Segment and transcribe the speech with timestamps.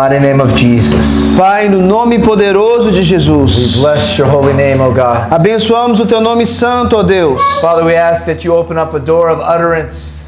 [0.00, 3.76] mighty name of Jesus, Pai, no nome poderoso de we Jesus.
[3.76, 5.30] bless your holy name, O God.
[5.30, 7.42] Abençoamos o teu nome santo, ó Deus.
[7.60, 10.20] Father, we ask that you open up a door of utterance,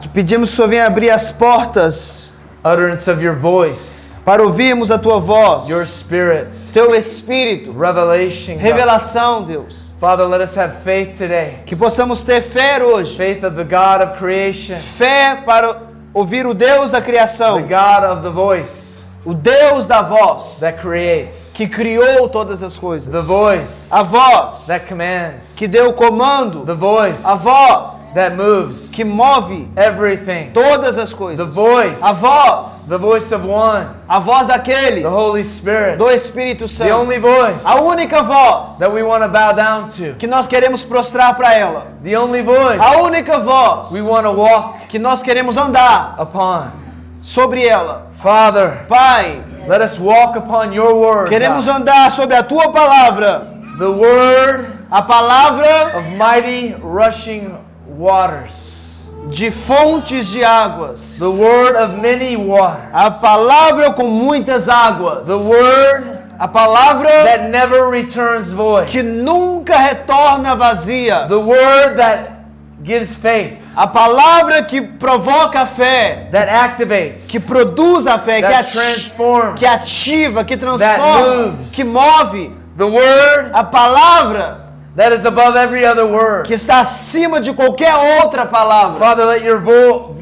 [0.00, 2.32] Que pedimos que o Senhor venha abrir as portas
[2.64, 8.56] utterance of your voice, para ouvirmos a tua voz, your spirit, teu espírito, revelation.
[8.56, 9.94] Revelação, Deus.
[10.00, 11.58] Father, let us have faith today.
[11.66, 13.14] Que possamos ter fé hoje.
[13.14, 15.82] Faith of the God of creation, Fé para
[16.14, 18.87] ouvir o Deus da the criação, God of the voice
[19.24, 23.12] o Deus da voz, that creates, que criou todas as coisas.
[23.12, 28.34] the voice A voz that commands, que deu o comando, the voice a voz that
[28.36, 31.44] moves que move everything, todas as coisas.
[31.44, 31.98] The voice.
[32.00, 36.68] A voz, the voice of one, a voz daquele, the Holy Spirit, do Espírito the
[36.68, 36.94] Santo.
[37.00, 40.84] only voice A única voz that we want to bow down to, que nós queremos
[40.84, 41.88] prostrar para ela.
[42.02, 46.87] the only voice A única voz we want to walk que nós queremos andar upon.
[47.20, 48.06] Sobre ela.
[48.22, 51.28] Father, Pai, let us walk upon your word.
[51.28, 51.82] queremos God.
[51.82, 53.42] andar sobre a tua palavra.
[53.78, 57.54] The word A palavra of mighty rushing
[57.86, 59.04] waters.
[59.30, 61.18] de fontes de águas.
[61.18, 62.88] The word of many waters.
[62.94, 65.26] A palavra com muitas águas.
[65.26, 68.86] The word A palavra that never returns void.
[68.88, 71.26] que nunca retorna vazia.
[71.28, 72.46] The word that
[72.82, 78.48] gives faith, A palavra que provoca a fé, that activates, que produz a fé, que,
[78.48, 79.60] that ati transforms.
[79.60, 81.70] que ativa, que transforma, moves.
[81.70, 82.50] que move.
[82.76, 84.67] The word A palavra
[84.98, 86.44] that is above every other word.
[86.44, 88.98] que está acima de qualquer outra palavra.
[88.98, 89.62] Father, let your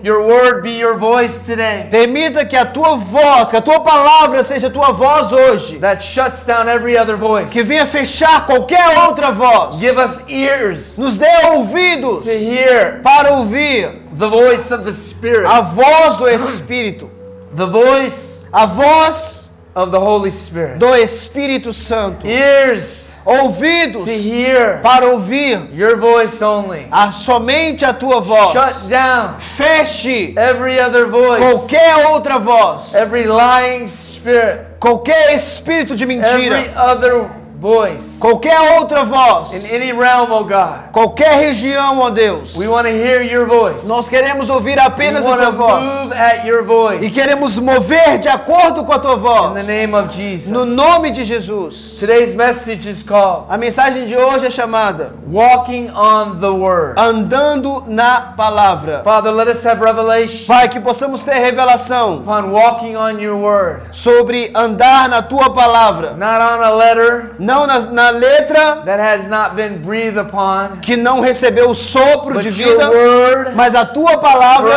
[0.03, 1.89] your word be your voice today.
[1.91, 5.79] Permita que a tua voz, que a tua palavra seja a tua voz hoje.
[5.79, 7.51] That shuts down every other voice.
[7.51, 9.81] Que venha fechar qualquer outra voz.
[9.81, 15.47] Give us ears Nos dê ouvidos to hear para ouvir the voice of the Spirit,
[15.47, 17.11] a voz do Espírito,
[17.57, 20.79] the voice a voz of the Holy Spirit.
[20.79, 22.27] do Espírito Santo.
[22.27, 25.69] Ears Ouvidos to hear para ouvir.
[25.73, 26.87] your voice only.
[26.93, 28.89] a, somente a tua Shut voz.
[28.89, 36.17] down Feche every other voice, qualquer outra voz, every lying spirit, qualquer espírito de every
[36.19, 37.29] mentira, other
[37.67, 40.91] voice qualquer outra in voz, any realm, oh God.
[40.93, 42.57] qualquer região, ó Deus.
[42.57, 43.85] We want to hear your voice.
[43.87, 47.59] Nós queremos ouvir We apenas a want tua voz move at your e voice queremos
[47.59, 49.67] mover de acordo com a tua in the voz.
[49.67, 50.49] name of Jesus.
[50.49, 51.97] No nome de Jesus.
[51.99, 56.95] Today's message is called A mensagem de hoje é chamada Walking on the Word.
[56.99, 59.03] Andando na Palavra.
[59.03, 63.83] Father, let us have revelation Pai, que possamos ter revelação upon walking on your Word.
[63.93, 66.13] sobre andar na tua palavra.
[66.17, 70.97] Not on a letter Não na, na letra that has not been breathed upon, que
[70.97, 74.75] não recebeu o sopro de vida, Word mas a tua palavra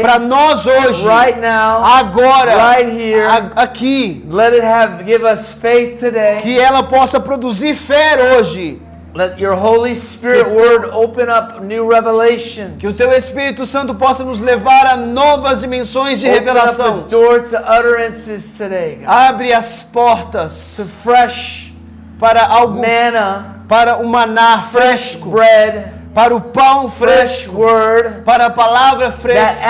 [0.00, 3.26] para nós hoje, right now, agora, right here.
[3.26, 6.36] a- aqui, Let it have give us faith today.
[6.36, 8.80] que ela possa produzir fé hoje.
[9.16, 12.72] Let your Holy Spirit Word open up new revelation.
[12.80, 17.02] Que o teu Espírito Santo possa nos levar a novas dimensões de Open up revelação.
[17.02, 19.08] the door to utterances today, God.
[19.08, 21.72] Abre as To portas fresh
[22.18, 28.46] para algo, manna, para o maná fresco, bread, para o pão fresh fresco, word para
[28.46, 29.68] a palavra fresca.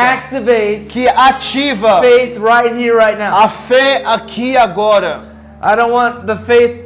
[0.89, 3.35] que ativa faith right here, right now.
[3.37, 5.21] a fé aqui e agora.
[5.63, 6.84] I don't want the faith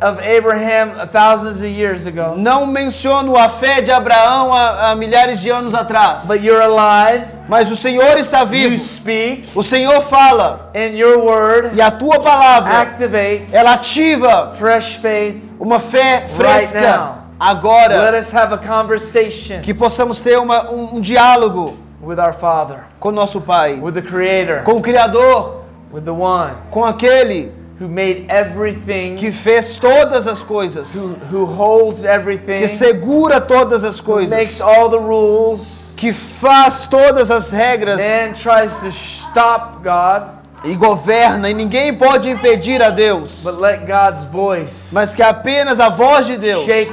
[0.00, 5.40] of Abraham thousands of years ago, Não menciono a fé de Abraão há, há milhares
[5.40, 7.26] de anos atrás, but you're alive.
[7.48, 8.84] mas o Senhor está You vivo.
[8.84, 14.96] speak, O Senhor fala and your word e a tua palavra activates ela ativa fresh
[14.96, 15.42] faith.
[15.60, 17.14] uma fé fresca now.
[17.38, 18.10] agora.
[18.10, 22.78] Let us have a conversation Que possamos ter uma, um, um diálogo with our Father,
[22.98, 25.62] com nosso Pai, with the Creator, com o Criador,
[25.92, 31.44] with the One com aquele who made everything, que fez todas as coisas, who, who
[31.44, 37.50] holds everything, que segura todas as makes coisas, all the rules, que faz todas as
[37.50, 38.02] regras.
[38.34, 44.24] tries to stop God, e governa, e ninguém pode impedir a Deus, but let God's
[44.24, 46.92] voice mas que apenas a voz de Deus shake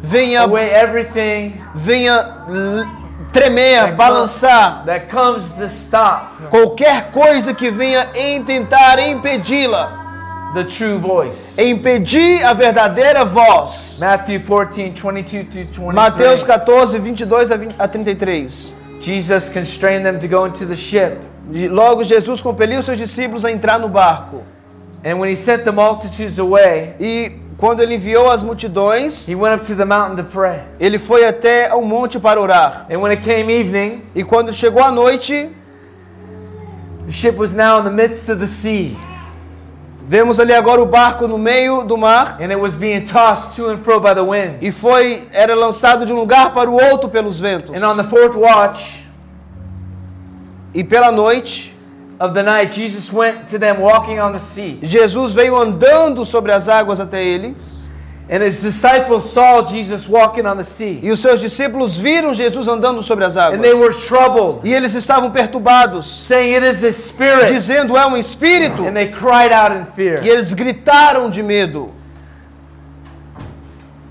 [0.00, 2.46] venha, away everything venha
[3.36, 10.98] tremer, balançar that comes to stop qualquer coisa que venha em tentar impedi-la, the true
[10.98, 11.60] voice.
[11.60, 13.98] impedir a verdadeira voz.
[14.00, 15.94] Matthew 14, 22 to 23.
[15.94, 18.74] Mateus 14, 22 a 20 a 33.
[19.00, 21.18] Jesus constrained them to go into the ship.
[21.70, 24.42] Logo Jesus compeliu seus discípulos a entrar no barco.
[25.04, 29.54] And when he sent the multitudes away, E quando ele enviou as multidões, he went
[29.54, 30.60] up to the mountain to pray.
[30.78, 32.86] ele foi até um monte para orar.
[32.90, 35.50] And when it came evening, E quando chegou a noite,
[37.06, 38.96] The ship was now in the midst of the sea,
[40.08, 43.68] Vemos ali agora o barco no meio do mar and it was being tossed to
[43.70, 44.58] and fro by the wind.
[44.60, 47.70] e foi era lançado de um lugar para o outro pelos ventos.
[48.36, 49.04] Watch
[50.74, 51.75] E pela noite,
[52.18, 54.78] of the night, Jesus went to them walking on the sea.
[54.82, 57.84] Jesus veio andando sobre as águas até eles,
[58.28, 60.98] And his disciples saw Jesus walking on the sea.
[61.00, 63.78] e os seus discípulos viram Jesus andando sobre as And they águas.
[63.78, 67.52] were troubled, E eles estavam perturbados, saying, It is a spirit.
[67.52, 68.82] dizendo: "É um espírito".
[68.84, 70.18] And they cried out in fear.
[70.24, 71.92] E eles gritaram de medo.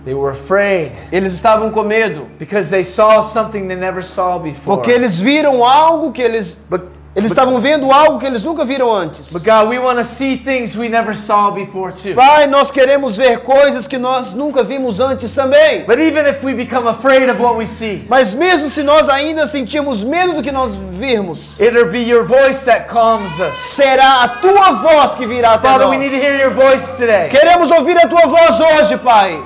[0.05, 4.77] They were afraid Eles estavam com medo, because they saw something they never saw before.
[4.77, 6.83] porque eles viram algo que eles But,
[7.15, 9.31] eles estavam vendo algo que eles nunca viram antes.
[9.31, 12.13] but God, we want to see things we never saw before too.
[12.13, 15.85] Pai, nós queremos ver coisas que nós nunca vimos antes também.
[15.85, 19.47] But even if we become afraid of what we see, Mas mesmo se nós ainda
[19.47, 23.55] sentirmos medo do que nós virmos, it'll be your voice that calms us.
[23.65, 26.23] será a tua voz que virá até Father, we need to nós.
[26.25, 27.29] hear your voice today.
[27.29, 29.41] Queremos ouvir a tua voz hoje, Pai,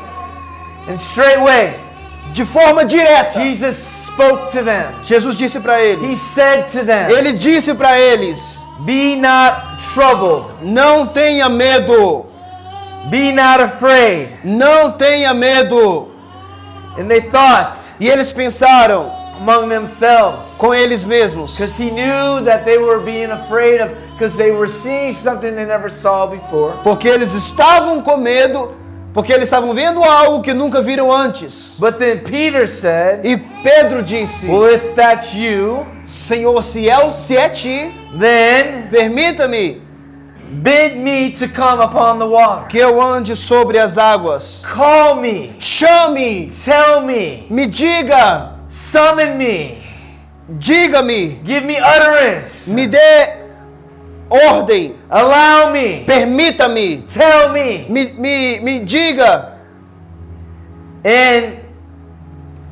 [0.87, 1.73] And straightway,
[2.33, 3.39] de forma direta.
[3.41, 3.75] Jesus
[4.19, 4.93] spoke to them.
[5.03, 6.19] Jesus disse para He eles.
[6.33, 12.25] said to them, Ele disse para eles: Be not troubled, Não tenha medo.
[13.09, 14.29] be not afraid.
[14.43, 16.07] Não tenha medo.
[16.97, 22.65] And they thought E eles pensaram among themselves, com eles mesmos, because he knew that
[22.65, 26.73] they were being afraid of, because they were seeing something they never saw before.
[26.83, 28.71] porque eles estavam com medo,
[29.13, 31.75] porque eles estavam vendo algo que nunca viram antes.
[31.79, 37.35] But then Peter said, E Pedro disse: Well, if that's you, Senhor, se é, se
[37.35, 39.81] é ti, then permita-me
[40.63, 42.67] bid me to come upon the water.
[42.67, 44.63] que eu ande sobre as águas.
[44.65, 49.83] Call me, Chame, tell me, me diga, summon me,
[50.57, 53.38] diga-me, give me utterance, me dê
[54.29, 57.85] ordem, allow me, permita-me, tell me.
[57.89, 59.57] me, me, me diga.
[61.03, 61.59] And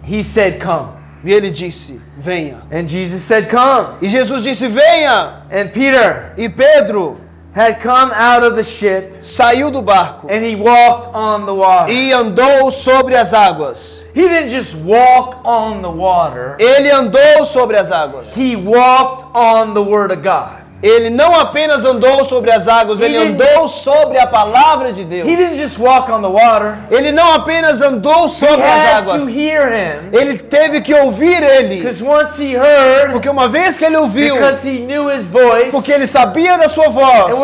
[0.03, 0.93] he said, Come.
[1.25, 2.61] E ele disse: Venha.
[2.71, 3.97] And Jesus said, Come.
[4.01, 5.43] E Jesus disse: Venha.
[5.49, 7.19] And Peter E Pedro
[7.53, 11.91] had come out of the ship saiu do barco and he walked on the water.
[11.91, 14.03] e andou sobre as águas.
[14.13, 18.31] He didn't just walk on the water, Ele andou sobre as águas.
[18.35, 20.61] he walked on the Word of God.
[20.81, 25.27] Ele não apenas andou sobre as águas, ele Ele- andou sobre a palavra de Deus.
[25.27, 30.09] He didn't just walk on the water, Ele não apenas andou sobre as águas, him.
[30.13, 31.77] ele teve que ouvir ele.
[31.77, 36.69] Because once he heard, Porque uma vez que ele ouviu, voice, porque ele sabia da
[36.69, 37.35] sua voz.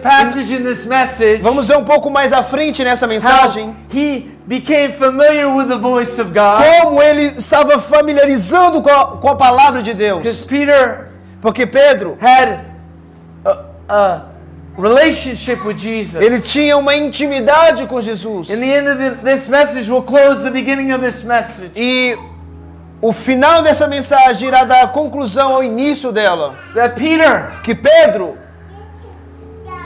[0.00, 5.76] passage, Vamos ver um pouco mais à frente nessa mensagem he became familiar with the
[5.76, 6.62] voice of God.
[6.82, 10.44] como ele estava familiarizando com a, com a palavra de Deus.
[10.44, 11.07] Peter
[11.40, 12.64] Porque Pedro, had
[13.44, 14.22] a, a
[14.76, 16.22] relationship with Jesus.
[16.22, 18.50] ele tinha uma intimidade com Jesus.
[18.50, 21.72] In the end of this message, we'll close the beginning of this message.
[21.76, 22.16] E
[23.00, 26.56] o final dessa mensagem irá dar conclusão ao início dela.
[26.74, 28.36] That Peter Que Pedro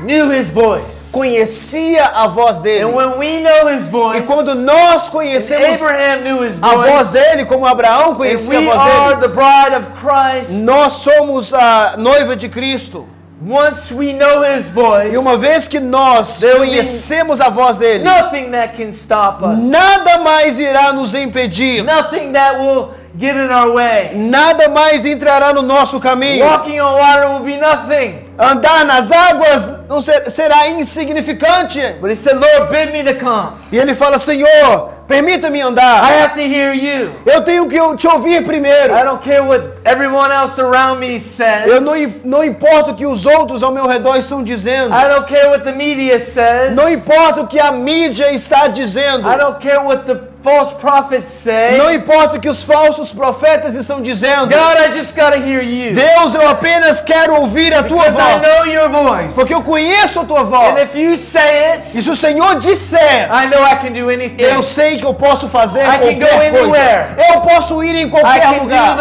[0.02, 1.10] knew his voice.
[1.12, 2.84] conhecia a voz dele.
[2.84, 7.08] And when we know his voice, E quando nós conhecemos Abraham knew his a voz
[7.08, 11.52] voice, dele, como Abraão conhecia a voz are dele, the bride of Christ, nós somos
[11.54, 13.06] a noiva de Cristo.
[13.44, 18.50] once we know his voice, E uma vez que nós conhecemos a voz dele, nothing
[18.52, 23.72] that can stop us, nada mais irá nos impedir, nothing that will get in our
[23.72, 24.12] way.
[24.14, 26.44] nada mais entrará no nosso caminho.
[26.44, 28.20] Walking on water will be nothing.
[28.42, 31.80] Andar nas águas não ser- será insignificante.
[32.00, 33.52] But he said, Lord, bid me to come.
[33.70, 36.02] E ele fala: Senhor, permita-me I andar.
[36.04, 37.10] have to hear you.
[37.26, 38.94] Eu tenho que te ouvir primeiro.
[38.94, 41.66] I don't care what everyone else around me says.
[41.68, 41.92] Eu não,
[42.24, 44.94] não importa o que os outros ao meu redor estão dizendo.
[44.94, 46.74] I don't care what the media says.
[46.74, 49.28] Não importa o que a mídia está dizendo.
[49.28, 51.78] I don't care what the false prophets say.
[51.78, 54.46] Não importa o que os falsos profetas estão dizendo.
[54.48, 55.94] God, I just got to hear you.
[55.94, 58.44] Deus, eu apenas quero ouvir a tua Because I voz.
[58.44, 59.34] know your voice.
[59.34, 60.94] Porque eu conheço a tua And if voz.
[60.96, 64.42] you say it, E se o Senhor disser, I know I can do anything.
[64.42, 67.06] eu sei que eu posso fazer I qualquer coisa.
[67.32, 68.96] Eu posso ir em qualquer lugar.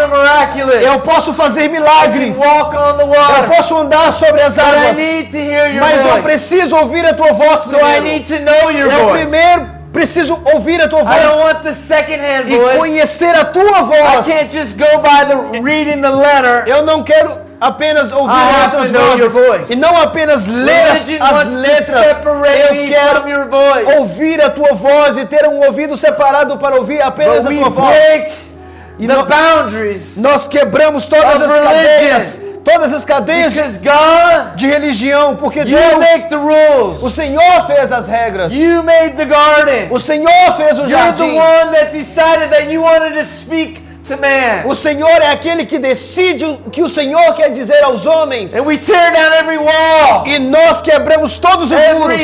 [0.82, 2.38] Eu posso fazer milagres.
[2.40, 4.98] Eu posso andar sobre as águas.
[5.80, 6.22] Mas eu voice.
[6.22, 8.08] preciso ouvir a tua voz So primeiro.
[8.78, 9.12] Eu voice.
[9.12, 14.26] primeiro preciso ouvir a tua voz want the second-hand e conhecer a tua I voz.
[14.26, 16.64] can't just go by the reading the letter.
[16.66, 22.08] Eu não quero apenas ouvir outras vozes e não apenas ler as, as letras.
[22.08, 27.54] Eu quero ouvir a tua voz e ter um ouvido separado para ouvir apenas But
[27.54, 27.98] a tua voz.
[28.98, 29.26] E the no-
[30.18, 36.30] nós quebramos todas as cadeias todas as cadeias God, de religião, porque you Deus, make
[36.30, 37.10] the o.
[37.10, 38.54] Senhor fez as regras.
[38.54, 39.88] You made the garden.
[39.90, 41.38] O Senhor fez o You're the jardim.
[41.38, 43.82] one that decided that you wanted to speak.
[44.66, 48.56] O Senhor é aquele que decide o que o Senhor quer dizer aos homens.
[48.56, 52.22] And we tear down every wall, E nós quebramos todos os muros,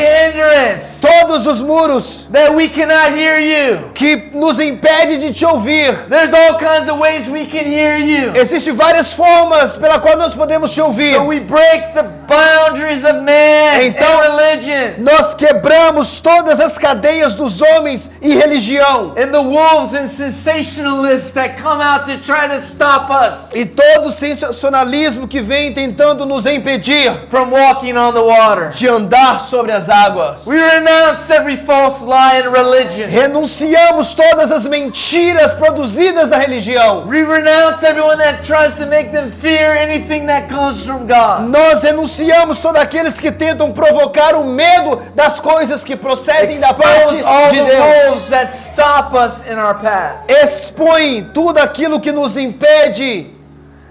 [1.02, 3.90] todos os muros that we cannot hear you.
[3.94, 5.94] que nos impede de te ouvir.
[6.10, 8.36] There's all kinds of ways we can hear you.
[8.36, 11.16] Existem várias formas pela qual nós podemos te ouvir.
[11.16, 14.96] So we break the boundaries of man Então- religion.
[15.00, 19.14] Nós quebramos todas as cadeias dos homens e religião.
[19.18, 24.08] And the wolves and sensationalists that come out to try to stop us E todo
[24.08, 28.70] o sensacionalismo que vem tentando nos impedir from walking on the water.
[28.70, 30.46] de andar sobre as águas.
[30.46, 33.08] We renounce every false lie in religion.
[33.10, 37.06] Renunciamos todas as mentiras produzidas da religião.
[37.08, 41.48] We renounce everyone that tries to make them fear anything that comes from God.
[41.50, 47.16] Nós renunciamos todos aqueles que tentam provocar o medo das coisas que procedem da parte
[47.16, 48.30] de Deus.
[48.30, 50.30] that stop us in our path.
[50.30, 53.28] Expõe tudo aquilo que nos impede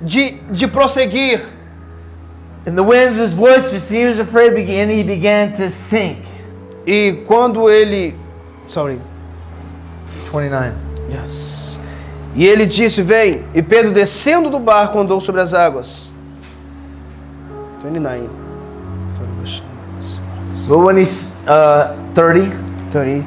[0.01, 1.41] de, de prosseguir.
[2.67, 6.19] And the winds his voices, he was afraid and he began to sink.
[6.87, 8.15] E quando ele.
[8.67, 9.01] Sorry.
[10.31, 10.73] 29.
[11.09, 11.81] Yes.
[12.35, 13.45] E ele disse: Vem.
[13.55, 16.11] E Pedro, descendo do barco, andou sobre as águas.
[17.83, 18.46] 29.
[20.69, 22.51] When he's uh, 30,
[22.93, 23.25] 30.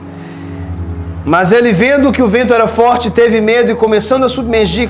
[1.26, 4.90] Mas ele, vendo que o vento era forte, teve medo e, começando a submergir,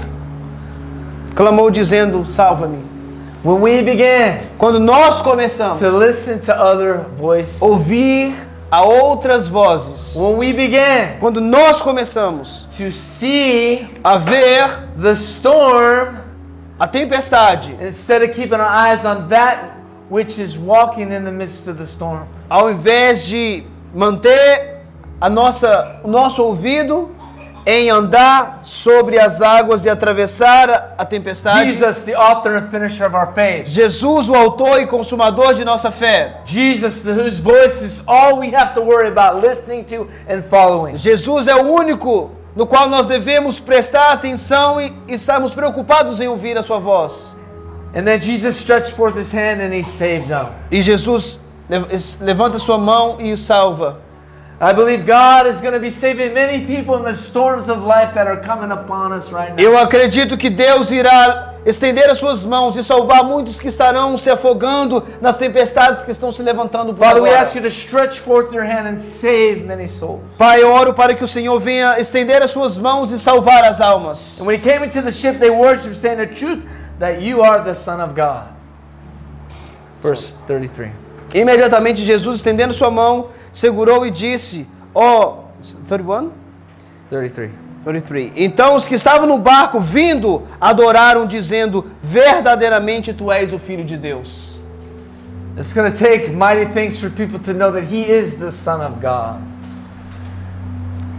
[1.35, 2.89] clamou, dizendo: Salva-me.
[3.43, 8.35] when we began Quando nós começamos to listen to other voices, a ouvir
[8.71, 16.17] a outras vozes, when we began quando nós começamos to see a ver the storm
[16.79, 19.78] a tempestade, instead of keeping our eyes on that
[20.09, 23.63] which is walking in the midst of the storm, ao invés de
[23.93, 24.77] manter
[25.21, 27.09] a nossa, o nosso ouvido
[27.65, 33.15] em andar sobre as águas e atravessar a- tempestade, Jesus, the author and finisher of
[33.15, 33.67] our faith.
[33.67, 38.73] Jesus, o autor e consumador de nossa fé, Jesus, whose voice is all we have
[38.73, 40.95] to worry about listening to and following.
[40.95, 46.57] Jesus é o único no qual nós devemos prestar atenção e estarmos preocupados em ouvir
[46.57, 47.35] a sua voz.
[50.71, 51.87] E Jesus lev-
[52.21, 53.97] levanta sua mão e os salva.
[54.61, 58.13] I believe God is going to be saving many people in the storms of life
[58.13, 59.63] that are coming upon us right now.
[59.63, 64.29] Eu acredito que Deus irá estender as suas mãos e salvar muitos que estarão se
[64.29, 67.41] afogando nas tempestades que estão se levantando por Father, we agora.
[67.41, 70.19] ask you to stretch forth your hand and save many souls.
[70.37, 73.79] Pai, eu oro para que o Senhor venha estender as suas mãos e salvar as
[73.79, 74.41] almas.
[74.41, 76.59] And when he came into the ship, they worshiped, saying the truth
[76.99, 78.49] that you are the Son of God.
[80.01, 80.91] Verse 33.
[81.33, 85.45] Imediatamente Jesus, estendendo sua mão, segurou e disse: Ó,
[85.87, 86.31] 31?
[87.09, 87.51] 33.
[87.83, 88.33] 33.
[88.35, 93.97] Então os que estavam no barco vindo adoraram, dizendo: Verdadeiramente tu és o Filho de
[93.97, 94.59] Deus.
[95.57, 98.81] It's going to take mighty things for people to know that he is the Son
[98.81, 99.48] of God.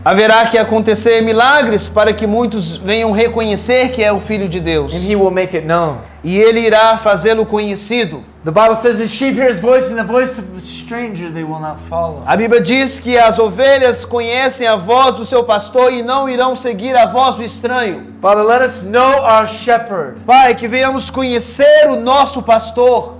[0.04, 4.62] Haverá que acontecer milagres para que muitos venham reconhecer que é o Filho de And
[4.62, 5.08] Deus.
[5.08, 5.98] he will make it known.
[6.24, 8.24] E ele irá fazê-lo conhecido.
[8.42, 11.44] The Bible says the sheep hear his voice, and the voice of a stranger they
[11.44, 12.22] will not follow.
[12.26, 16.56] A Bíblia diz que as ovelhas conhecem a voz do seu pastor e não irão
[16.56, 18.14] seguir a voz do estranho.
[18.22, 20.20] Father, let us know our shepherd.
[20.26, 23.19] Pai, que venhamos conhecer o nosso pastor.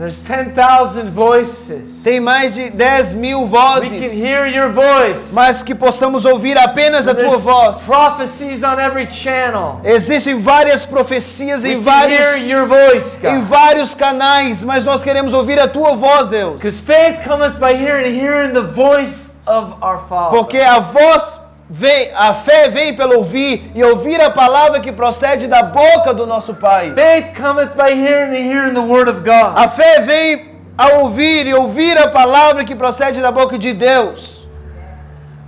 [0.00, 1.98] There's 10,000 voices.
[2.02, 5.30] Tem mais de 10 mil We can vozes, hear your voice.
[5.34, 7.84] mas que possamos ouvir apenas a tua voz.
[7.86, 9.78] prophecies on every channel.
[9.84, 13.44] Existem várias profecias We em can hear vários, your voice, em God.
[13.44, 16.54] vários canais, mas nós queremos ouvir a tua voz, Deus.
[16.62, 20.30] Because faith cometh by hearing, hearing the voice of our Father.
[20.34, 21.39] Porque a voz
[21.70, 26.26] vem, a fé vem pelo ouvir e ouvir a palavra que procede da boca do
[26.26, 26.92] nosso Pai.
[26.92, 29.56] Faith cometh by hearing, and hearing the word of God.
[29.56, 34.40] A fé vem a ouvir e ouvir a palavra que procede da boca de Deus.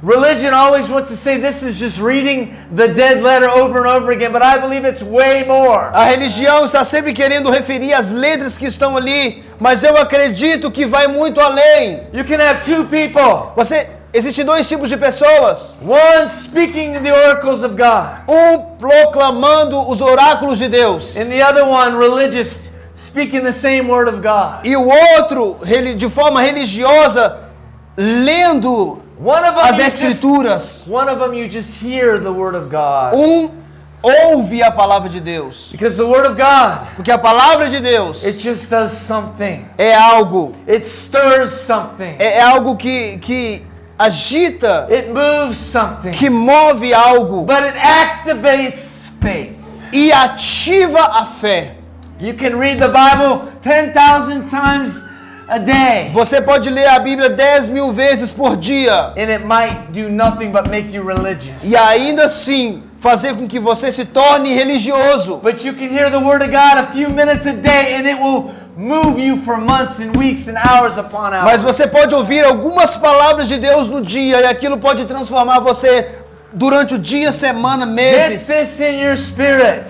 [0.04, 4.10] Religion always wants to say this is just reading the dead letter over and over
[4.10, 5.90] again, but I believe it's way more.
[5.92, 10.84] A religião está sempre querendo referir as letras que estão ali, mas eu acredito que
[10.84, 12.00] vai muito além.
[12.12, 15.76] You can have two people, Você existem dois tipos de pessoas.
[15.82, 21.64] one speaking the oracles of God, Um proclamando os oráculos de Deus and the other
[21.64, 24.64] one religious speaking the same word of God.
[24.64, 24.86] e o
[25.18, 25.58] outro
[25.96, 27.38] de forma religiosa
[27.96, 30.84] lendo One of them as escrituras.
[30.88, 33.14] one of them you just hear the word of God.
[33.14, 33.50] Um
[34.02, 35.68] ouve a palavra de Deus.
[35.70, 39.64] Because the Word of God, Porque a palavra de Deus it just does something.
[39.78, 42.16] é algo, It stirs something.
[42.18, 43.62] é, é algo que, que
[44.06, 46.12] agita, It moves something.
[46.12, 49.56] que move algo But it activates faith.
[49.92, 51.74] e ativa a fé.
[52.20, 55.02] You can read the Bible 10,000 times
[55.48, 59.92] a day, Você pode ler a Bíblia 10 mil vezes por dia and it might
[59.92, 61.52] do nothing but make you religious.
[61.64, 65.38] e ainda assim fazer com que você se torne religioso.
[65.42, 68.18] But you can hear the Word of God a few minutes a day, and it
[68.18, 71.44] will move you for months and weeks and hours upon hours.
[71.44, 76.08] Mas você pode ouvir algumas palavras de Deus no dia e aquilo pode transformar você
[76.52, 78.46] durante o dia, semana, Get meses.
[78.46, 79.86] this in your spirit.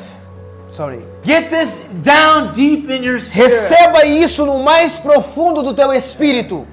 [0.69, 1.01] Sorry.
[1.25, 3.51] Get this down deep in your spirit.
[3.51, 6.67] Receba isso no mais profundo do teu espírito.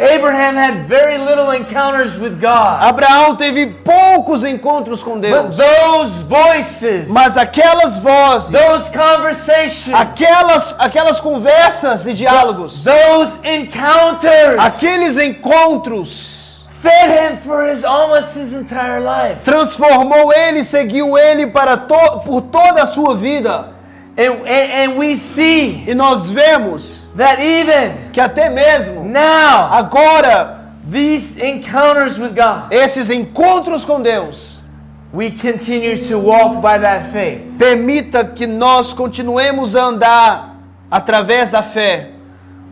[0.00, 2.82] Abraham had very little encounters with God.
[2.82, 10.74] Abraão teve poucos encontros com But Deus, those voices, mas aquelas vozes, those conversations, aquelas,
[10.78, 19.00] aquelas conversas e diálogos, those encounters aqueles encontros fed him for his almost his entire
[19.00, 19.42] life.
[19.44, 23.79] transformou ele, seguiu ele para to, por toda a sua vida.
[24.20, 30.74] And, and, and we see E nós vemos that even que até mesmo now, agora
[30.86, 34.62] these encounters with God, esses encontros com Deus
[35.10, 37.40] we continue to walk by that faith.
[37.58, 40.56] permita que nós continuemos a andar
[40.90, 42.10] através da fé.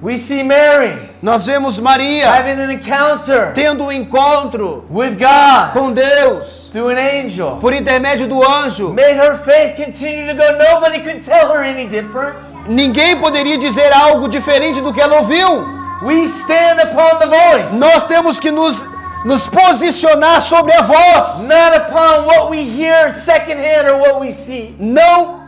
[0.01, 5.93] We see Mary Nós vemos Maria having an encounter tendo um encontro with God com
[5.93, 7.57] Deus through an angel.
[7.61, 8.91] por intermédio do anjo.
[8.91, 10.57] Made her faith continue to go.
[10.57, 12.47] Nobody could tell her any difference.
[12.69, 15.67] Ninguém poderia dizer algo diferente do que ela ouviu.
[16.05, 18.89] We stand upon the voice, Nós temos que nos,
[19.25, 24.77] nos posicionar sobre a voz, not upon what we hear secondhand or what we see.
[24.79, 25.41] não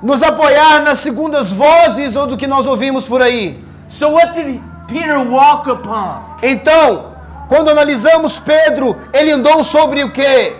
[0.00, 3.58] nos apoiar nas segundas vozes ou do que nós ouvimos por aí.
[3.92, 6.38] So, what did Peter walk upon?
[6.42, 7.12] Então,
[7.46, 10.54] quando analisamos Pedro, ele andou sobre o que?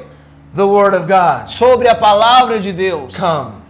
[0.54, 1.48] The Word of God.
[1.48, 3.16] Sobre a palavra de Deus.
[3.16, 3.62] Come.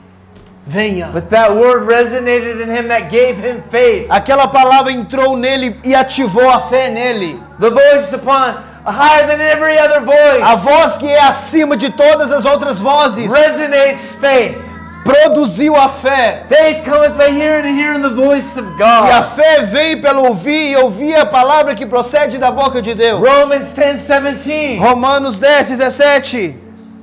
[0.67, 1.11] Venha.
[1.13, 4.07] But that word resonated in him that gave him faith.
[4.11, 7.41] Aquela palavra entrou nele e ativou a fé nele.
[7.61, 9.99] The voice upon higher than every other
[10.43, 14.72] A voice voz que é acima de todas as outras vozes resonates faith.
[15.05, 16.45] Produziu a fé.
[16.49, 19.25] Faith cometh by hearing and hearing the voice of E a God.
[19.37, 23.21] fé veio pelo ouvir e ouvir a palavra que procede da boca de Deus.
[23.21, 24.79] Romans 10 17.
[24.79, 26.57] Romanos 10, 17.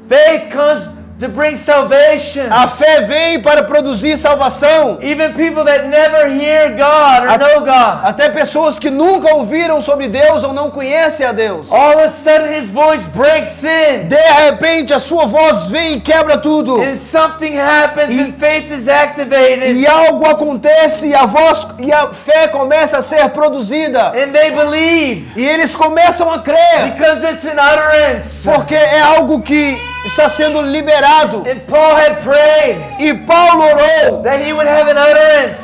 [0.07, 2.47] Faith comes to bring salvation.
[2.49, 4.97] A fé vem para produzir salvação.
[5.01, 8.05] Even people that never hear God or know God.
[8.05, 11.71] Até pessoas que nunca ouviram sobre Deus ou não conhecem a Deus.
[11.71, 14.07] All of a sudden his voice breaks in.
[14.07, 16.81] De repente a sua voz vem e quebra tudo.
[16.81, 19.75] And something happens E- and faith is activated.
[19.75, 24.09] E algo acontece e a voz e a fé começa a ser produzida.
[24.15, 25.33] And they believe.
[25.35, 26.93] E eles começam a crer.
[26.95, 28.41] Because it's an utterance.
[28.43, 31.43] Porque é algo que está sendo liberado.
[31.47, 34.23] And Paul had prayed E Paulo orou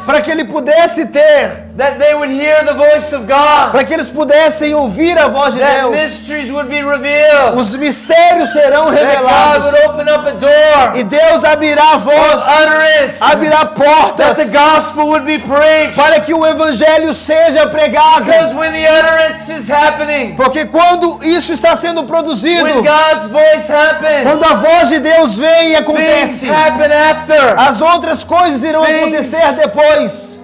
[0.06, 3.94] para que ele pudesse ter, that they would hear the voice of God, para que
[3.94, 5.92] eles pudessem ouvir a voz de that Deus.
[5.92, 9.66] mysteries would be revealed, Os mistérios serão that God revelados.
[9.74, 14.52] would open up a door E Deus abrirá a voz, utterance, abrirá that the portas
[14.54, 15.96] gospel would be preached.
[15.98, 18.24] para que o evangelho seja pregado.
[18.26, 23.70] Because when the utterance is happening, Porque quando isso está sendo produzido, when God's voice
[23.70, 27.56] happens, quando a voz de Deus vem e things acontece, happen after.
[27.60, 30.40] as outras coisas irão Things- acontecer depois.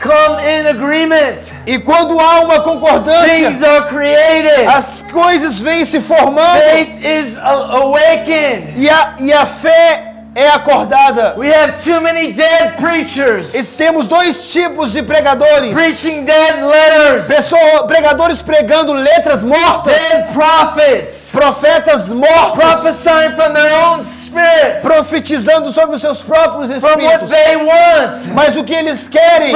[0.00, 1.40] Come in agreement.
[1.66, 4.66] E quando há uma Things concordância, are created.
[4.66, 8.72] as coisas vêm se formando Faith is awakened.
[8.76, 11.34] e a, e a fé é acordada.
[11.36, 17.26] We have too many dead preachers E temos dois tipos de pregadores: preaching dead letters,
[17.26, 25.70] Pessoa, pregadores pregando letras mortas, dead prophets profetas mortos, prophesying from their own spirits, profetizando
[25.72, 27.30] sobre os seus próprios espíritos.
[27.66, 29.52] want, Mas o que eles querem?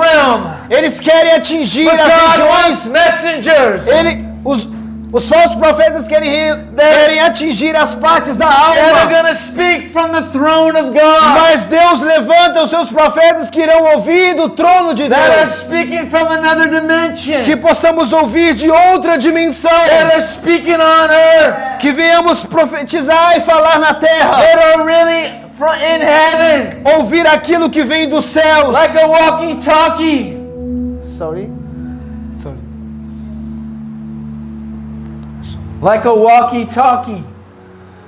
[0.00, 0.44] realm.
[0.70, 2.90] Eles querem atingir as regiões.
[2.90, 4.68] messengers Ele, os,
[5.14, 9.06] os falsos profetas querem, re- querem atingir as partes da alma.
[9.06, 13.60] going to speak from the throne of God, Mas Deus levanta os seus profetas que
[13.62, 15.64] irão ouvir do trono de Deus.
[17.44, 19.70] Que possamos ouvir de outra dimensão.
[21.78, 24.42] Que venhamos profetizar e falar na terra.
[24.84, 25.44] really
[25.80, 28.72] in heaven, Ouvir aquilo que vem dos céus.
[28.72, 30.36] like a walkie-talkie.
[31.02, 31.48] Sorry.
[35.84, 37.22] Like a walkie talkie.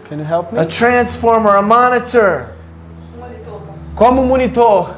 [0.04, 0.70] Can you help a me?
[0.70, 2.52] transformer, a monitor,
[3.96, 4.94] Como monitor,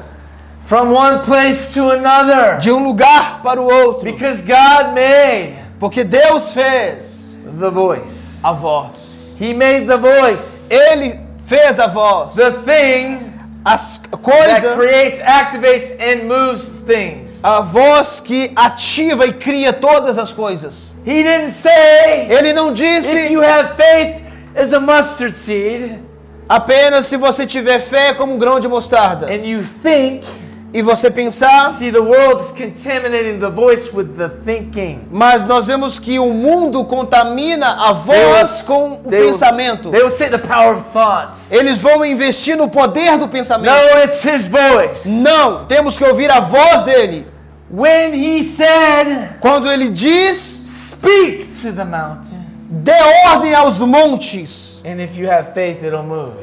[0.65, 2.59] from one place to another.
[2.59, 4.03] de um lugar para o outro.
[4.03, 8.39] Because God made Porque Deus fez the voice.
[8.43, 9.35] a voz.
[9.39, 12.35] He made the voice, Ele fez a voz.
[12.35, 13.33] the thing
[13.65, 17.39] As that coisa, creates, activates, and moves things.
[17.43, 20.95] a voz que ativa e cria todas as coisas.
[21.05, 24.23] He didn't say, Ele não if disse you have faith
[24.55, 25.99] as a mustard seed
[26.47, 30.25] apenas se você tiver fé como um grão de mostarda and you think,
[30.71, 34.99] e você pensar, see, the world is contaminating the voice with the thinking.
[35.11, 39.89] mas nós vemos que o mundo contamina a voz com o They will- pensamento.
[39.89, 41.51] They will say the power of thoughts.
[41.51, 43.73] Eles vão investir no poder do pensamento.
[43.73, 45.09] No, it's his voice.
[45.09, 47.25] Não, temos que ouvir a voz dele.
[47.71, 52.37] When he said, Quando ele diz, Speak to the mountain.
[52.69, 52.91] dê
[53.31, 54.81] ordem aos montes.
[54.85, 56.33] And if you have faith, it'll move.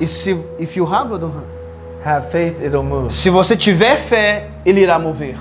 [0.00, 1.34] E se if you have, I don't
[2.04, 2.30] have.
[2.30, 3.12] Faith, it'll move.
[3.12, 5.36] se você tiver fé, ele irá mover.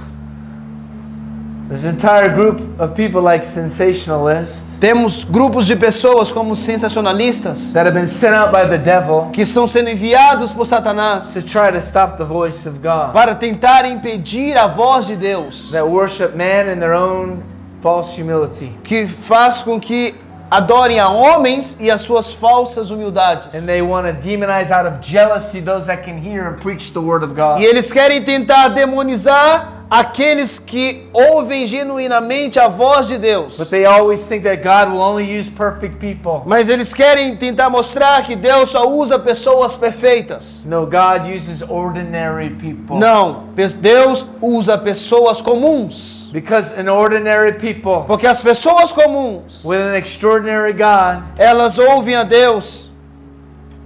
[1.67, 7.86] There's an entire group of people like sensationalists Temos grupos de pessoas como sensacionalistas that
[7.86, 11.69] have been sent out by the devil que estão sendo enviados por Satanás to try
[11.69, 16.34] to stop the voice of God, para tentar impedir a voz de Deus, that worship
[16.34, 17.43] man in their own
[17.82, 18.72] false humility.
[18.82, 20.15] que faz com que
[20.49, 23.53] adorem a homens e as suas falsas humildades.
[23.53, 27.01] And they want to demonize out of jealousy those that can hear and preach the
[27.01, 27.62] word of God.
[27.62, 33.58] E eles querem tentar demonizar aqueles que ouvem genuinamente a voz de Deus.
[33.58, 36.43] But they always think that God will only use perfect people.
[36.45, 40.63] Mas eles querem tentar mostrar que Deus só usa pessoas perfeitas.
[40.65, 42.97] No, God uses ordinary people.
[42.97, 43.45] Não,
[43.82, 46.30] Deus usa pessoas comuns.
[46.32, 52.23] Because an ordinary people Porque as pessoas comuns, with an extraordinary God elas ouvem a
[52.23, 52.89] Deus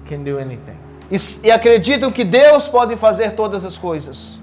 [0.08, 0.78] can do anything.
[1.10, 1.16] e,
[1.48, 4.43] e acreditam que Deus pode fazer todas as coisas.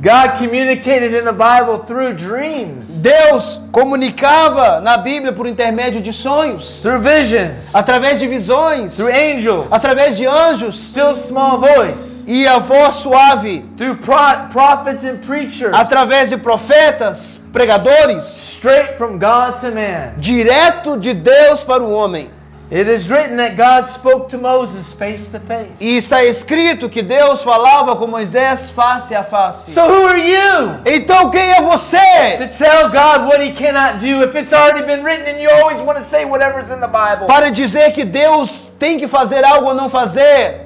[0.00, 6.80] God communicated in the Bible through dreams, Deus comunicava na Bíblia por intermédio de sonhos,
[6.82, 12.58] through visions, através de visões, through angels, através de anjos still small voice, e a
[12.58, 19.70] voz suave, through pro- prophets and preachers, através de profetas, pregadores, straight from God to
[19.72, 20.12] man.
[20.18, 22.28] direto de Deus para o homem.
[22.68, 25.70] It is written that God spoke to Moses face to face.
[25.80, 29.70] E está escrito que Deus falava com Moisés face a face.
[29.70, 34.22] So who are you Então quem é você to tell God what he cannot do
[34.24, 37.26] if it's already been written and you always want to say whatever's in the Bible?
[37.28, 40.65] para dizer que Deus tem que fazer algo ou não fazer?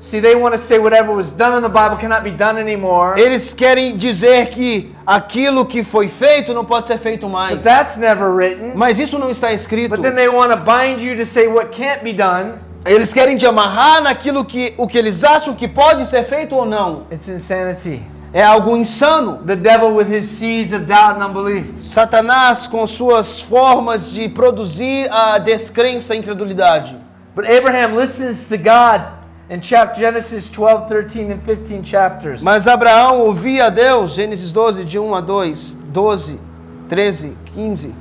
[0.00, 3.20] See, they want to say whatever was done in the Bible cannot be done anymore.
[3.20, 7.62] Eles querem dizer que aquilo que foi feito não pode ser feito But mais.
[7.64, 8.72] that's never written.
[8.74, 9.90] Mas isso não está escrito.
[9.90, 12.54] But then they want to bind you to say what can't be done.
[12.86, 16.64] Eles querem te amarrar naquilo que o que eles acham que pode ser feito ou
[16.64, 17.02] não.
[17.12, 18.02] It's insanity.
[18.32, 19.42] É algo insano.
[19.46, 21.66] The devil with his seeds of doubt and unbelief.
[21.82, 26.96] Satanás com suas formas de produzir a descrença e incredulidade.
[27.36, 29.19] But Abraham listens to God
[29.50, 32.40] in chapter Genesis 12, 13, and 15 chapters.
[32.40, 36.40] Mas Abraão ouvia a Deus, Gênesis 12, de 1 a 2, 12,
[36.88, 37.94] 13, 15.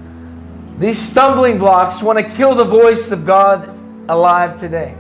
[0.80, 3.68] These stumbling blocks want to kill the voice of God
[4.08, 4.94] alive today.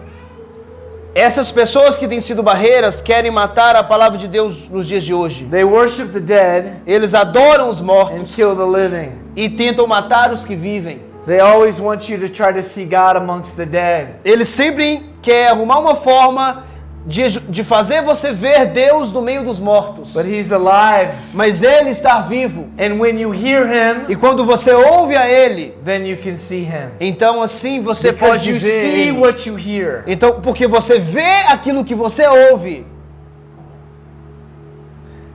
[1.16, 5.14] Essas pessoas que têm sido barreiras querem matar a palavra de Deus nos dias de
[5.14, 5.46] hoje.
[5.46, 9.14] They worship the dead Eles adoram os and mortos kill the living.
[9.36, 11.02] e tentam matar os que vivem.
[11.26, 14.16] They always want you to try to see God amongst the dead.
[14.24, 16.64] Eles sempre querem arrumar uma forma
[17.06, 20.14] de, de fazer você ver Deus no meio dos mortos.
[20.14, 21.14] But He's alive.
[21.34, 22.68] Mas Ele está vivo.
[22.78, 26.64] And when you hear Him, E quando você ouve a Ele, then you can see
[26.64, 26.90] Him.
[27.00, 28.82] então assim você Because pode you ver.
[28.82, 29.12] see Ele.
[29.20, 30.04] what you hear.
[30.08, 32.86] Então, porque você vê aquilo que você ouve.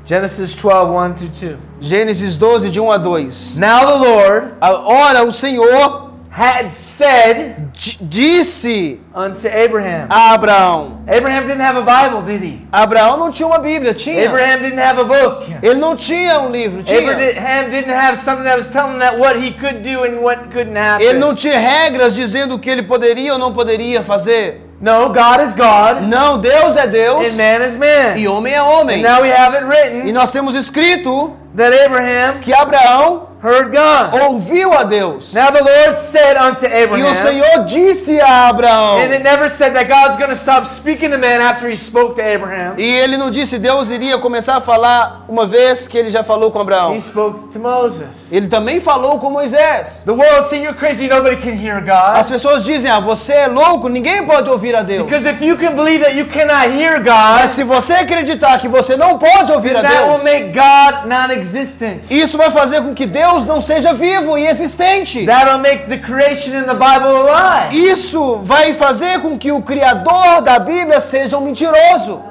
[0.07, 1.57] Genesis 12, 1 to 2.
[1.81, 3.57] Gênesis 12, de 1 a 2.
[3.57, 10.07] Now the Lord Ora, o Senhor had said di- disse unto Abraham.
[10.11, 10.99] a Abraão.
[11.07, 12.61] Abraham didn't have a Bible, did he?
[12.73, 14.27] Abraão não tinha uma Bíblia, tinha.
[14.29, 15.47] Abraham didn't have a book.
[15.63, 16.99] Ele não tinha um livro, tinha.
[17.01, 20.77] Abraham didn't have something that was telling that what he could do and what couldn't
[20.77, 21.19] Ele happen.
[21.21, 24.61] não tinha regras dizendo o que ele poderia ou não poderia fazer.
[24.81, 28.17] No, God is God Não, Deus é Deus and man is man.
[28.17, 28.99] e homem é homem.
[28.99, 33.71] And now we have it E written nós temos escrito that Abraham que Abraão heard
[33.71, 34.15] God.
[34.23, 35.35] ouviu a Deus.
[35.35, 38.99] Now the Lord said unto E o Abraham, Senhor disse a Abraão.
[38.99, 42.15] and it never said that God's going to stop speaking to man after he spoke
[42.17, 42.75] to Abraham.
[42.79, 46.51] E ele não disse Deus iria começar a falar uma vez que ele já falou
[46.51, 47.01] com He Abraão.
[47.01, 48.33] spoke to Moses.
[48.33, 50.03] Ele também falou com Moisés.
[50.05, 52.33] The world say you're crazy, nobody can hear As God.
[52.33, 55.05] pessoas dizem: "Ah, você é louco, ninguém pode ouvir a Deus".
[55.05, 58.69] Because if you can believe that you cannot hear Mas God, se você acreditar que
[58.69, 62.11] você não pode ouvir a that will Deus, make God non-existent.
[62.11, 65.27] isso vai fazer com que Deus não seja vivo e existente.
[65.61, 67.91] Make the creation in the Bible a lie.
[67.91, 72.23] Isso vai fazer com que o criador da Bíblia seja um mentiroso.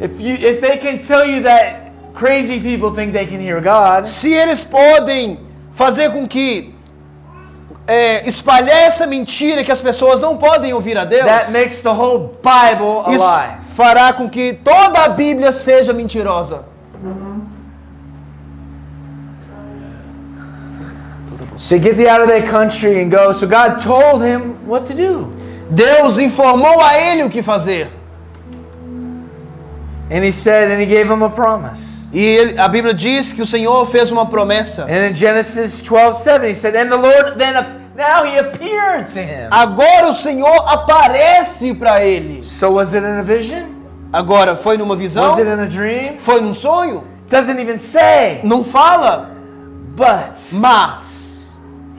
[0.00, 4.06] If you if they can tell you that crazy people think they can hear God,
[4.06, 5.40] Se eles podem
[5.72, 6.74] fazer com que
[7.86, 11.88] é, espalhar essa mentira que as pessoas não podem ouvir a Deus, that makes the
[11.88, 13.56] whole Bible a isso lie.
[13.74, 16.64] fará com que toda a Bíblia seja mentirosa.
[21.68, 23.32] To get thee out of that country and go.
[23.32, 25.28] So God told him what to do.
[25.74, 27.88] Deus informou a ele o que fazer.
[30.10, 31.98] And he said, and he gave him a promise.
[32.12, 34.84] E ele- a Bíblia diz que o Senhor fez uma promessa.
[34.84, 37.54] And in Genesis 12, 7, he said, and the Lord then,
[37.94, 39.48] now he appeared to him.
[39.50, 42.42] Agora o Senhor aparece para ele.
[42.44, 43.74] So was it in a vision?
[44.10, 45.32] Agora, foi numa visão?
[45.32, 46.18] Was it in a dream?
[46.18, 47.04] Foi num sonho?
[47.28, 48.40] Doesn't even say.
[48.42, 49.28] Não fala.
[49.94, 51.27] But Mas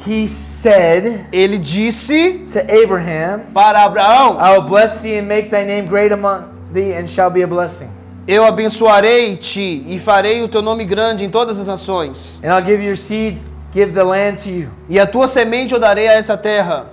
[0.06, 5.66] he said ele disse to Abraham, para Abraão: I will bless thee and make thy
[5.66, 7.90] name great among thee and shall be a blessing.
[8.28, 12.40] Eu abençoarei-te e farei o teu nome grande em todas as nações.
[12.44, 13.40] And I'll give your seed,
[13.74, 14.70] give the land to you.
[14.88, 16.88] E a tua semente eu darei a essa terra.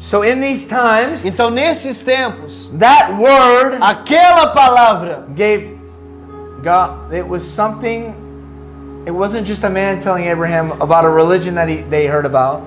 [0.00, 5.78] So in these times, Então, nesses tempos, that word aquela palavra gave
[6.62, 8.14] God, it was something,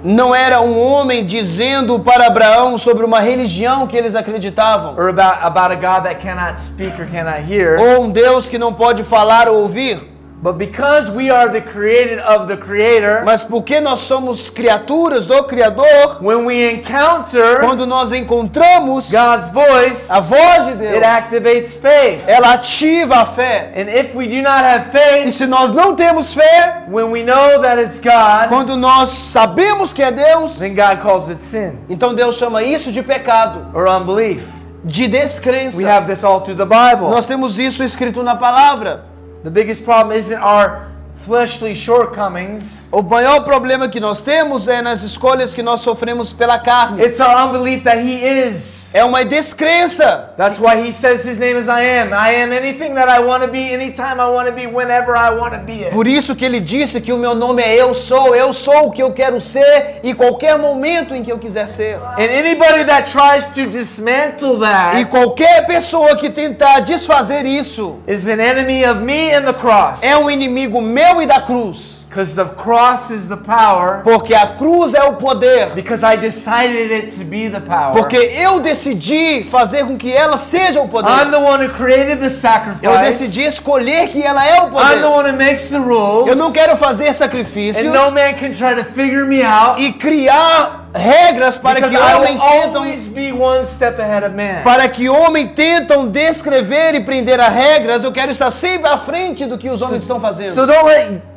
[0.04, 5.46] não era um homem dizendo para Abraão sobre uma religião que eles acreditavam, or about,
[5.46, 9.04] about a God that cannot speak or cannot hear, ou um Deus que não pode
[9.04, 10.13] falar ou ouvir.
[10.44, 15.42] But because we are the created of the Creator, Mas porque nós somos criaturas do
[15.46, 21.78] Criador, when we encounter quando nós encontramos God's voice, a voz de Deus, it activates
[21.78, 22.22] faith.
[22.28, 23.72] ela ativa a fé.
[23.78, 27.24] And if we do not have E faith, se nós não temos fé, when we
[27.24, 31.80] know that it's God, quando nós sabemos que é Deus, then God calls it sin
[31.90, 34.46] então Deus chama isso de pecado, or unbelief.
[34.84, 35.88] de We descrença.
[35.90, 37.10] have this all through the Bible.
[37.10, 39.13] Nós temos isso escrito na palavra.
[39.44, 40.88] The biggest problem isn't our
[41.26, 46.58] fleshly shortcomings, O maior problema que nós temos é nas escolhas que nós sofremos pela
[46.60, 47.02] carne.
[47.02, 48.83] it's our unbelief that He is.
[48.94, 50.30] É uma descrença.
[50.38, 52.14] That's why He says His name is I am.
[52.14, 55.32] I am anything that I want to be, anytime I want to be, whenever I
[55.32, 55.92] want to be it.
[55.92, 58.92] Por isso que ele disse que o meu nome é Eu Sou, eu sou o
[58.92, 61.96] que eu quero ser e qualquer momento em que eu quiser ser.
[62.18, 68.28] And anybody that tries to dismantle E that qualquer pessoa que tentar desfazer isso is
[68.28, 70.04] an enemy of me and the cross.
[70.04, 72.03] é um inimigo meu e da cruz.
[72.14, 74.02] Because the cross is the power.
[74.04, 75.72] Porque a cruz é o poder.
[75.74, 77.92] Because I decided it to be the power.
[77.94, 81.32] Porque eu decidi fazer com que ela seja o I'm poder.
[81.32, 83.02] the one who created the Eu sacrifice.
[83.20, 85.06] decidi escolher que ela é o I'm the poder.
[85.08, 86.28] one who makes the rules.
[86.28, 89.82] Eu não quero fazer sacrifícios And no man can try to figure me out.
[89.82, 94.36] e criar regras para Because que I homens tentam always be one step ahead of
[94.36, 94.62] man.
[94.64, 98.04] para que homens tentam descrever e prender a regras.
[98.04, 100.54] Eu quero estar sempre à frente do que os homens estão fazendo.
[100.54, 101.33] So don't let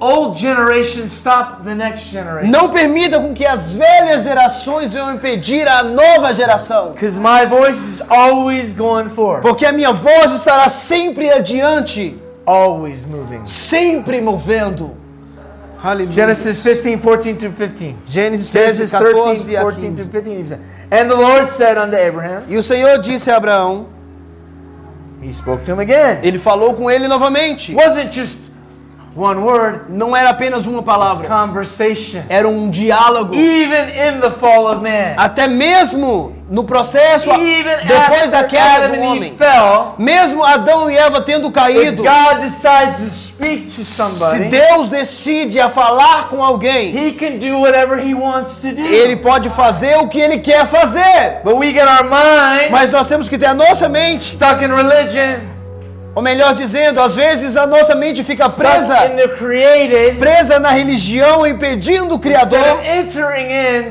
[0.00, 2.50] old generation stop the next generation.
[2.50, 6.92] Não permita com que as velhas gerações venham impedir a nova geração.
[6.92, 9.42] Because my voice is always going forward.
[9.42, 13.44] Porque a minha voz estará sempre adiante, Always moving.
[13.44, 14.96] sempre movendo.
[15.82, 16.12] Aleluia.
[16.12, 17.96] Genesis 15, 14 to 15.
[18.06, 20.10] Gênesis 13, Genesis 14 13, a 14 to 15.
[20.10, 20.40] 15.
[20.42, 20.60] he said,
[20.90, 23.86] And the Lord said unto Abraham, E o Senhor disse a Abraão,
[25.22, 26.18] He spoke to him again.
[26.22, 27.74] ele falou com ele novamente.
[27.74, 28.39] Wasn't just
[29.20, 32.22] one word, Não era apenas uma palavra, conversation.
[32.28, 33.34] era um diálogo.
[33.34, 35.14] Even in the fall of man.
[35.16, 39.34] Até mesmo no processo, Even depois da queda Adam do homem.
[39.36, 44.88] fell, Mesmo Adão e Eva tendo caído, God decides to speak to se somebody, Deus
[44.88, 48.80] decide a falar com alguém, He can do whatever He wants to do.
[48.82, 51.40] ele pode fazer o que ele quer fazer.
[51.44, 54.68] But we get our mind Mas nós temos que ter a nossa mente, stuck in
[54.74, 55.40] religion,
[56.14, 58.96] ou melhor dizendo, às vezes a nossa mente fica presa,
[59.38, 62.80] created, presa na religião, impedindo o Criador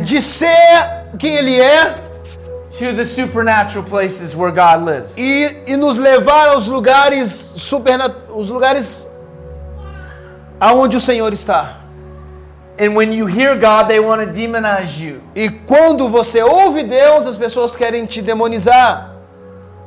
[0.01, 1.95] de ser quem ele é
[2.77, 5.17] to the supernatural places where God lives.
[5.17, 9.07] e, e nos levar aos lugares supernat os lugares
[10.59, 11.77] aonde o Senhor está.
[12.81, 15.21] And when you hear God, they want to demonize you.
[15.35, 19.18] E quando você ouve Deus, as pessoas querem te demonizar.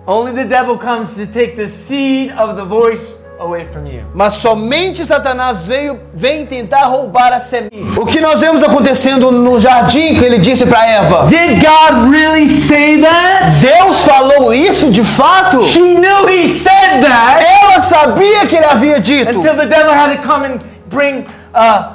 [0.07, 4.03] Only the devil comes to take the seed of the voice away from you.
[4.15, 7.77] Mas somente Satanás veio vem tentar roubar a semente.
[8.01, 11.27] O que nós vemos acontecendo no jardim que ele disse para Eva?
[11.27, 13.53] Did God really say that?
[13.61, 15.67] Deus falou isso de fato?
[15.69, 19.31] She knew he said that Ela sabia que ele havia dito.
[19.39, 21.95] until the devil had to come and bring uh,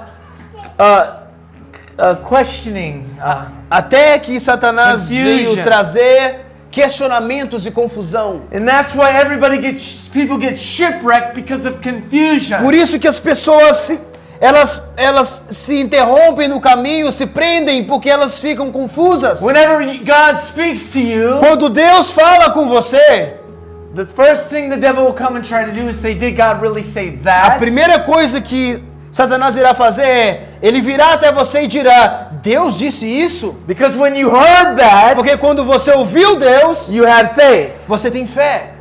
[0.80, 1.24] uh,
[2.00, 3.06] uh, questioning.
[3.22, 5.26] Uh, Até que Satanás Confusion.
[5.56, 6.47] veio trazer
[6.82, 8.42] questionamentos e confusão.
[8.54, 12.62] and that's why everybody gets people get shipwrecked because of confusion.
[12.62, 14.00] Por isso que as pessoas se,
[14.40, 19.42] elas, elas se interrompem no caminho, se prendem porque elas ficam confusas.
[19.42, 23.34] Whenever you- God speaks to you, Quando Deus fala com você,
[23.96, 26.62] the first thing the devil will come and try to do is say, "Did God
[26.62, 28.80] really say a that?" primeira coisa que
[29.12, 33.56] Satanás irá fazer é, ele virá até você e dirá: Deus disse isso?
[33.65, 37.72] Because when you heard that, Porque quando você ouviu Deus, you had faith.
[37.88, 38.74] você tem fé.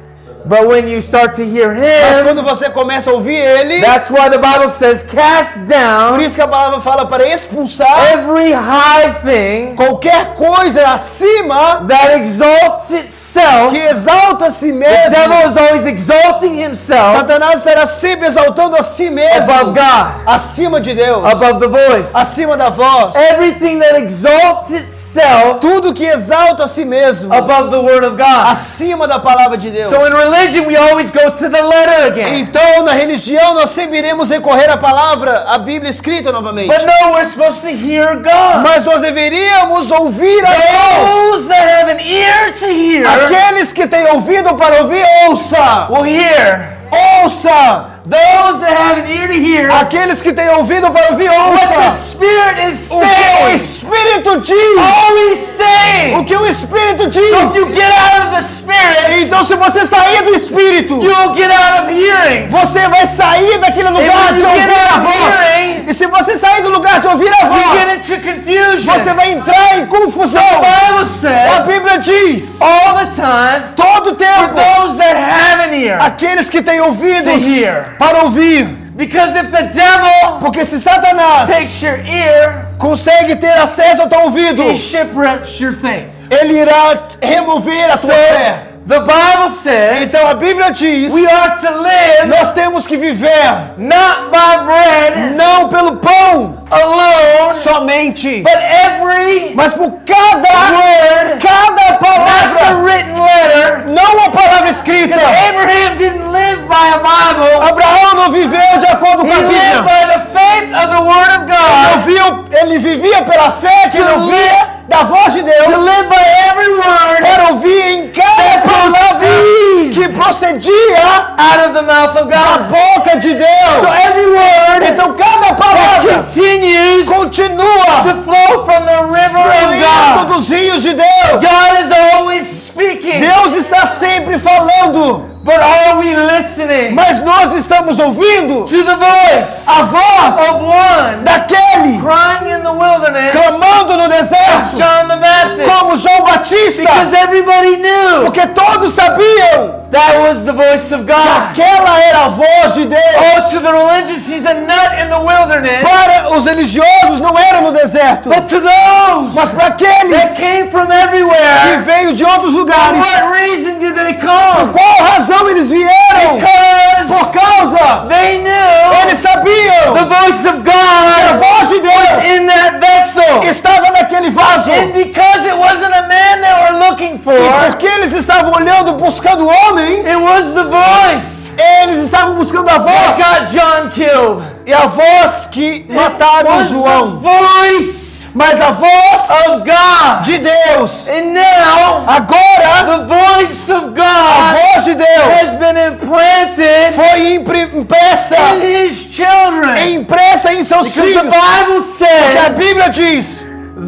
[0.49, 4.11] But when you start to hear Mas Him, quando você começa a ouvir Ele, that's
[4.11, 8.53] why the Bible says, "Cast por down isso que a palavra fala para expulsar every
[8.53, 15.11] high thing qualquer coisa acima that exalts itself." que exalta a si The mesmo.
[15.11, 20.81] devil is always exalting himself Satanás estará sempre exaltando a si mesmo above God, acima
[20.81, 22.13] de Deus, above the voice.
[22.15, 23.15] acima da voz.
[23.17, 28.47] Everything that exalts itself Tudo que exalta a si mesmo above the Word of God.
[28.53, 29.91] acima da palavra de Deus.
[29.91, 32.41] So in religion, we always go to the letter again.
[32.41, 36.69] Então, na religião, nós sempre iremos recorrer à palavra, à Bíblia escrita novamente.
[36.69, 38.63] But no, we're supposed to hear God.
[38.63, 41.11] Mas nós deveríamos ouvir a Deus.
[41.11, 45.89] Those that have an ear to hear Aqueles que têm ouvido para ouvir, ouça!
[45.91, 46.77] will hear.
[47.23, 47.96] Ouça!
[48.09, 51.93] Those that have an ear to hear Aqueles que têm ouvido para ouvir, ouça!
[52.13, 53.49] Spirit is O que o.
[53.53, 56.17] Espírito diz!
[56.17, 57.75] O que o Espírito So if you diz!
[57.75, 61.91] get out of the Spirit, Então, se você sair do Espírito, you'll get out of
[61.93, 62.49] hearing.
[62.49, 65.35] você vai sair daquele lugar de ouvir a voz.
[65.35, 68.93] hearing, E se você sair do lugar de ouvir a voz, get into confusion.
[68.93, 70.43] você vai entrar em confusão.
[70.43, 75.61] The Bible A says Bíblia diz, all the time todo for tempo, those that have
[75.69, 77.96] an ear aqueles que têm to hear.
[77.99, 78.65] Para ouvir.
[78.97, 84.21] Because if the devil Porque se Satanás takes your ear, consegue ter acesso ao teu
[84.21, 86.07] ouvido, he shipwrecks your faith.
[86.31, 88.66] ele irá remover a tua fé.
[88.87, 93.75] The Bible says Então a Bíblia diz, we are to live nós temos que viver
[93.77, 101.71] not by bread não pelo pão alone, somente, but every mas por cada word, cada
[101.71, 103.87] not the palavra, written letter.
[103.87, 105.17] não a palavra escrita.
[105.17, 107.69] Abraham didn't live by a Bible.
[107.69, 109.83] Abraão não viveu de acordo com He a lived Bíblia.
[109.83, 112.05] by the faith of the Word of Ele, God.
[112.05, 116.09] viu, ele vivia pela fé que ele To ouvia da voz de To Deus live
[116.09, 121.83] by every word para ouvir em cada that palavra proceeds que procedia out of the
[121.83, 122.69] mouth of da God.
[122.71, 124.05] boca de So Deus.
[124.05, 130.29] every word Então cada palavra continues continua to flow from the river of God.
[130.29, 131.41] dos rios de Deus.
[131.41, 133.21] God is always speaking.
[133.21, 139.63] Deus está sempre falando, But are we listening mas nós estamos ouvindo to the voice
[139.69, 145.71] a voz of one daquele crying in the wilderness, clamando no deserto, John the Baptist?
[145.71, 151.13] como João Batista, Because everybody knew porque todos sabiam that was the voice of que
[151.15, 151.51] God.
[151.53, 153.01] aquela era a voz de Deus.
[153.17, 155.83] Oh, to the religious, he's a nut in the wilderness.
[155.83, 160.71] Para os religiosos não era no deserto, But to those mas para that aqueles came
[160.71, 164.73] from que everywhere, veio de outros for lugares, what reason did they come?
[164.73, 166.37] qual razão eles vieram?
[166.37, 171.81] Because Por causa, they knew eles sabiam the voice of que a God voz de
[171.81, 173.43] Deus in that vessel.
[173.45, 174.71] estava naquele vaso.
[174.73, 177.35] And because it wasn't a man they were looking E for,
[177.71, 181.37] porque eles estavam olhando, buscando homens, it was the voice
[181.83, 183.17] eles estavam buscando a that voz.
[183.19, 184.43] got John killed.
[184.67, 187.19] E a voz que It mataram was the João.
[187.21, 190.23] voice Mas a voz of God.
[190.23, 195.77] de Deus, And now, agora, the voice of a God voz de Deus has been
[195.79, 199.79] implanted foi impre- impressa, in his children.
[199.95, 201.33] impressa em seus Because the filhos.
[201.33, 203.45] Bible Porque a says Bíblia diz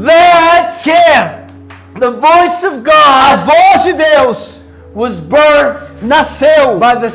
[0.07, 4.58] that que the voice of a God voz de Deus
[4.95, 7.11] was birthed nasceu by the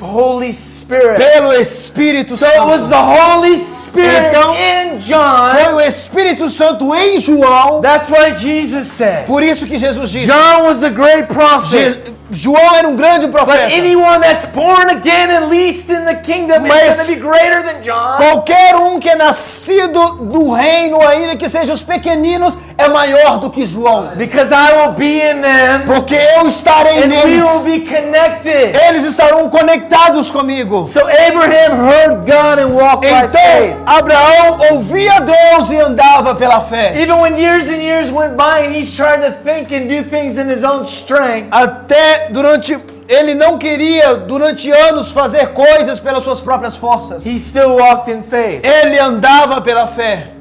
[0.00, 1.18] Holy Spirit.
[1.18, 5.48] pelo Espírito So it was the Holy Spirit Spirit Então, in John.
[5.64, 7.80] Foi o Espírito Santo em João.
[7.80, 9.24] That's what Jesus said.
[9.26, 10.26] Por isso que Jesus disse.
[10.26, 12.00] John was a great prophet.
[12.04, 13.66] Je- João era um grande profeta.
[13.72, 17.62] anyone that's born again and least in the kingdom is Mas- going to be greater
[17.62, 18.16] than John.
[18.16, 23.48] Qualquer um que é nascido do reino, ainda que sejam os pequeninos, é maior do
[23.48, 24.10] que João.
[24.16, 27.44] Because I will be in them Porque eu estarei and we neles.
[27.44, 28.74] will be connected.
[28.88, 30.88] Eles estarão conectados comigo.
[30.92, 33.76] So Abraham heard God and walked by faith.
[33.86, 37.00] Abraão ouvia Deus e andava pela fé.
[37.00, 40.36] Even when years and years went by and he's trying to think and do things
[40.36, 42.76] in his own strength, Até durante.
[43.08, 47.24] Ele não queria, durante anos, fazer coisas pelas suas próprias forças.
[47.24, 48.64] he still walked in faith.
[48.66, 50.32] Ele andava pela fé.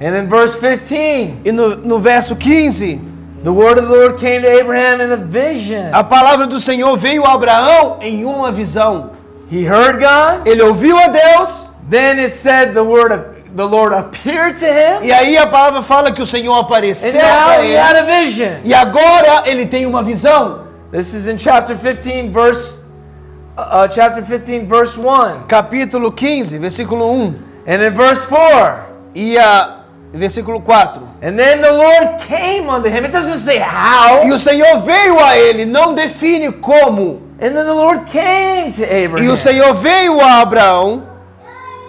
[0.00, 2.98] And in verse 15, E no, no verso 15,
[3.44, 5.90] the word of the Lord came to Abraham in a vision.
[5.92, 9.10] a palavra do Senhor veio a Abraão em uma visão.
[9.50, 10.46] He heard God.
[10.46, 13.20] Ele ouviu a Deus, Then it said the word of
[13.54, 15.02] the Lord appeared to him.
[15.04, 17.98] e aí a palavra fala que o Senhor And apareceu para he had ele.
[17.98, 18.52] a vision.
[18.64, 20.62] E agora ele tem uma visão.
[20.90, 22.78] This is in chapter 15, verse
[23.58, 25.46] uh, uh, chapter 15, verse 1.
[25.48, 27.34] Capítulo 15, versículo 1.
[27.66, 28.86] And in verse 4.
[29.14, 29.80] E a
[30.14, 31.02] versículo 4.
[31.22, 33.04] And then the Lord came unto him.
[33.04, 34.22] It doesn't say how.
[34.26, 37.20] E o Senhor veio a ele, não define como.
[37.38, 39.32] And then the Lord came to E Abraham.
[39.34, 41.11] o Senhor veio a Abraão.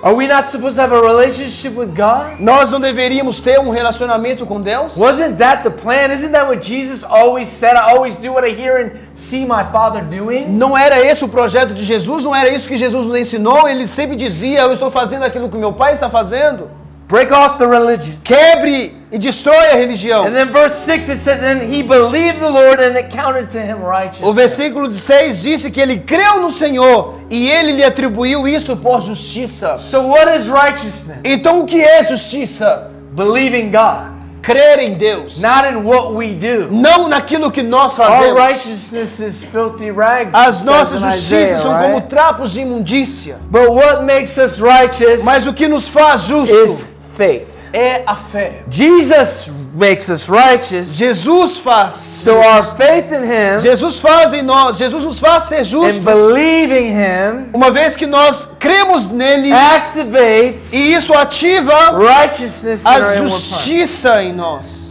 [0.03, 2.37] Are we not supposed to have a relationship with God?
[2.37, 4.97] Nós não deveríamos ter um relacionamento com Deus?
[4.97, 6.11] Wasn't that the plan?
[6.11, 7.77] Isn't that what Jesus always said?
[7.77, 10.49] I always do what I hear and see my Father doing.
[10.49, 12.21] Não era esse o projeto de Jesus?
[12.21, 13.65] Não era isso que Jesus nos ensinou?
[13.65, 16.69] Ele sempre dizia: Eu estou fazendo aquilo que meu pai está fazendo.
[17.07, 18.15] Break off the religion.
[18.23, 20.25] Quebre e destrói a religião.
[20.25, 23.59] And then verse 6 it said, Then he believed the Lord and it counted to
[23.59, 24.35] him O righteousness.
[24.35, 29.77] versículo 6 disse que ele creu no Senhor e ele lhe atribuiu isso por justiça.
[29.79, 31.19] So what is righteousness?
[31.23, 32.89] Então o que é justiça?
[33.11, 34.13] Believing God.
[34.41, 35.41] Crer em Deus.
[35.41, 36.69] Not in what we do.
[36.69, 38.39] Não naquilo que nós Our fazemos.
[38.39, 40.33] righteousness is filthy rags.
[40.33, 41.93] As says nossas justiças Isaiah, são right?
[41.93, 43.37] como trapos de imundícia.
[43.49, 47.47] But what makes us righteous Mas o que nos faz is justo faith.
[47.73, 48.63] é a fé.
[48.69, 50.95] Jesus makes us righteous.
[50.95, 51.95] Jesus faz.
[51.95, 56.03] So our faith in Him Jesus faz em nós, Jesus nos faz ser and justos.
[56.03, 63.15] believing Him Uma vez que nós cremos nele activates e isso ativa righteousness in a
[63.15, 64.83] justiça em nós.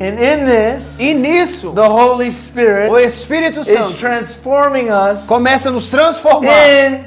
[0.00, 5.68] And in this, E nisso, the Holy Spirit o Espírito is Santo transforming us começa
[5.68, 7.04] a nos transformar into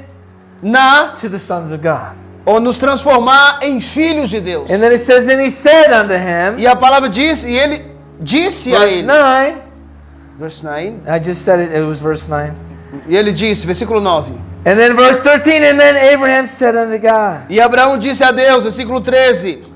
[0.62, 2.22] na the sons of God.
[2.44, 4.70] Ou nos transformar em filhos de Deus.
[4.70, 7.80] And then it says, And He said unto him, E a palavra diz, e ele
[8.20, 9.54] disse a verse ele, 9,
[10.38, 12.52] verse 9, I just said it, it was verse 9.
[13.08, 14.32] e ele disse, versículo 9,
[14.64, 17.42] And then verse 13, and then Abraham said unto God.
[17.50, 19.70] e Abraão disse a Deus, versículo 13,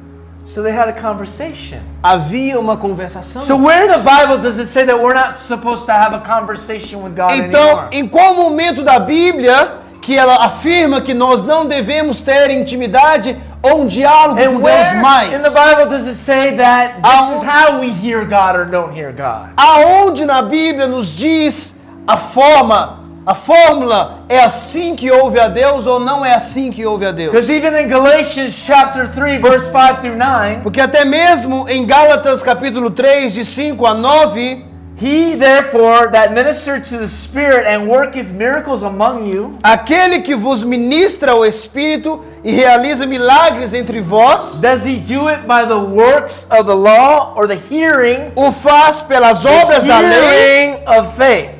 [0.46, 1.78] So they had a conversation.
[2.02, 3.42] havia uma conversação.
[3.42, 6.20] So where in the Bible does it say that we're not supposed to have a
[6.20, 7.88] conversation with God Então, anymore?
[7.92, 9.72] em qual momento da Bíblia
[10.06, 14.62] que ela afirma que nós não devemos ter intimidade ou um diálogo And com Deus
[14.62, 15.42] where in mais?
[15.42, 18.96] the Bible does it say that this Aonde- is how we hear God or don't
[18.96, 19.48] hear God?
[19.56, 25.88] Aonde na Bíblia nos diz a forma, a fórmula é assim que ouve a Deus
[25.88, 27.32] ou não é assim que ouve a Deus?
[27.32, 32.44] Because even in Galatians chapter 3, verse 5 through 9, Porque até mesmo em Gálatas
[32.44, 34.64] capítulo 3, de 5 a 9,
[34.98, 40.62] he therefore that ministered to the Spirit and worketh miracles among you, aquele que vos
[40.62, 46.46] ministra o Espírito e realiza milagres entre vós, does he do it by the works
[46.50, 51.50] of the law or the hearing, o faz pelas obras da lei, of faith?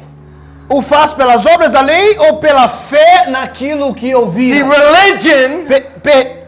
[0.69, 4.69] o faz pelas obras da lei ou pela fé naquilo que See, ouviram?
[4.71, 6.46] religion, Pe- pe-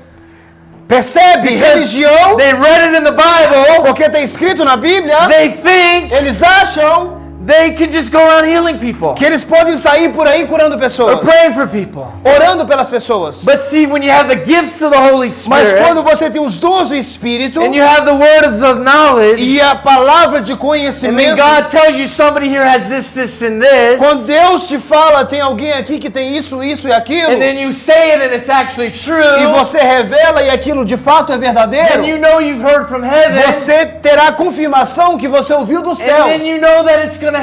[0.88, 1.54] percebe?
[1.54, 6.42] Religião, they read it in the Bible, porque está escrito na Bíblia, they think eles
[6.42, 7.17] acham
[7.48, 10.78] they can just go around healing people que eles podem sair por aí curando or
[10.78, 12.04] pessoas, praying for people.
[12.22, 13.42] orando pelas pessoas.
[13.42, 16.42] But see, when you have the gifts of the Holy Mas Spirit quando você tem
[16.42, 20.52] os dons do Espírito and you have the words of knowledge, e a palavra de
[20.52, 24.68] and then conhecimento, God tells you somebody here has this, this, and this, quando Deus
[24.68, 28.12] te fala, tem alguém aqui que tem isso, isso e aquilo, and then you say
[28.12, 32.04] it and it's actually true, e você revela e aquilo de fato é then verdadeiro,
[32.04, 36.26] you know you've heard from heaven, você terá confirmação que você ouviu dos and céus.
[36.26, 37.37] then you know that it's going.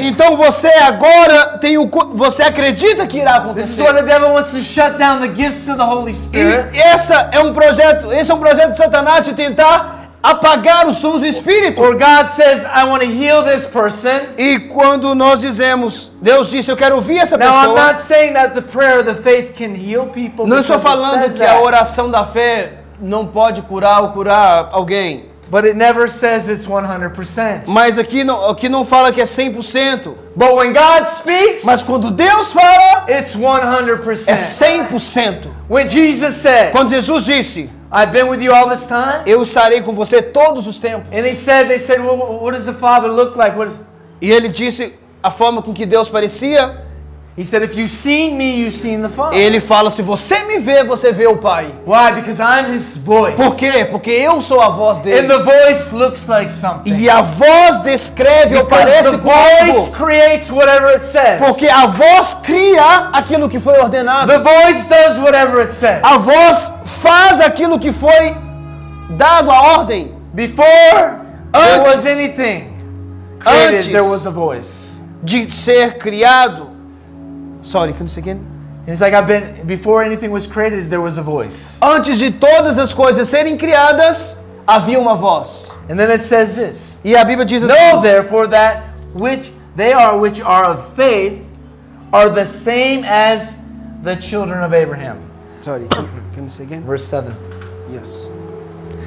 [0.00, 3.84] Então você agora tem o você acredita que irá acontecer.
[6.72, 10.96] E essa é um projeto, esse é um projeto de Satanás de tentar apagar os
[10.96, 11.80] sons do Espírito.
[11.80, 14.34] Or God says, I want to heal this person.
[14.36, 18.32] E quando nós dizemos, Deus disse, eu quero ouvir essa Now, I'm pessoa, not saying
[18.34, 20.46] that the prayer of the faith can heal people.
[20.46, 25.26] não estou falando que a that, oração da fé não pode curar ou curar alguém.
[25.48, 27.66] But it never says it's 100%.
[27.66, 30.14] Mas aqui não, aqui não fala que é 100%.
[30.34, 34.28] But when God speaks, Mas quando Deus fala, it's 100%.
[34.28, 35.48] é 100%.
[35.68, 39.22] When Jesus said, Quando Jesus disse, I've been with you all this time.
[39.24, 41.06] eu estarei com você todos os tempos.
[41.12, 43.56] And he said, they said, well, what does the Father look like?
[43.56, 43.78] What is...
[44.20, 46.85] E ele disse a forma com que Deus parecia.
[47.38, 49.36] He said, if you've seen me, you've seen the Father.
[49.36, 51.66] Ele fala: se você me vê, você vê o Pai.
[51.86, 52.12] Why?
[52.14, 53.36] Because I'm his voice.
[53.36, 53.84] Por quê?
[53.90, 55.28] Porque eu sou a voz And dele.
[55.28, 56.90] the voice looks like something.
[56.98, 59.90] E a voz descreve ou Because parece the com algo.
[59.92, 61.38] creates whatever it says.
[61.38, 64.32] Porque a voz cria aquilo que foi ordenado.
[64.32, 66.00] The voice does whatever it says.
[66.02, 68.34] A voz faz aquilo que foi
[69.10, 70.14] dado a ordem.
[70.32, 70.64] Before
[71.52, 72.70] there Antes- was anything
[73.40, 73.86] created, Antes.
[73.88, 74.98] there was a voice.
[75.22, 76.74] de ser criado.
[77.66, 78.46] Sorry, say again?
[78.86, 81.76] It's like I've been before anything was created, there was a voice.
[81.82, 85.72] Antes de todas as coisas serem criadas, havia uma voz.
[85.88, 89.92] And then it says this: E a Bíblia diz Know assim: therefore that which they
[89.92, 91.42] are which are of faith
[92.12, 93.56] are the same as
[94.04, 95.18] the children of Abraham.
[95.60, 95.88] Sorry,
[96.32, 96.84] can you say again?
[96.84, 97.34] Verse seven,
[97.92, 98.30] Yes.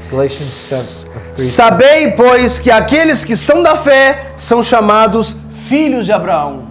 [0.09, 1.45] Galatians seven, three.
[1.45, 6.68] Sabei, pois, que aqueles que são da fé são chamados filhos de Abraão.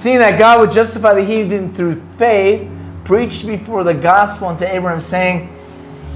[0.00, 2.66] Seeing that God would justify the heathen through faith,
[3.04, 5.50] preached before the gospel unto Abraham, saying,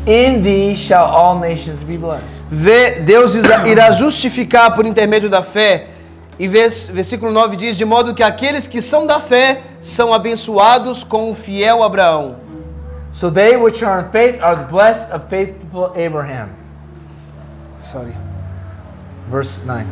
[0.06, 2.44] In thee shall all nations be blessed.
[2.50, 5.88] Vê, Deus irá justificar por intermédio da fé.
[6.38, 11.04] E vers- versículo 9 diz: De modo que aqueles que são da fé são abençoados
[11.04, 12.36] com o fiel Abraão.
[13.12, 16.48] So they which are in faith are the blessed of faithful Abraham.
[17.82, 18.14] Sorry.
[19.30, 19.84] Verse 9.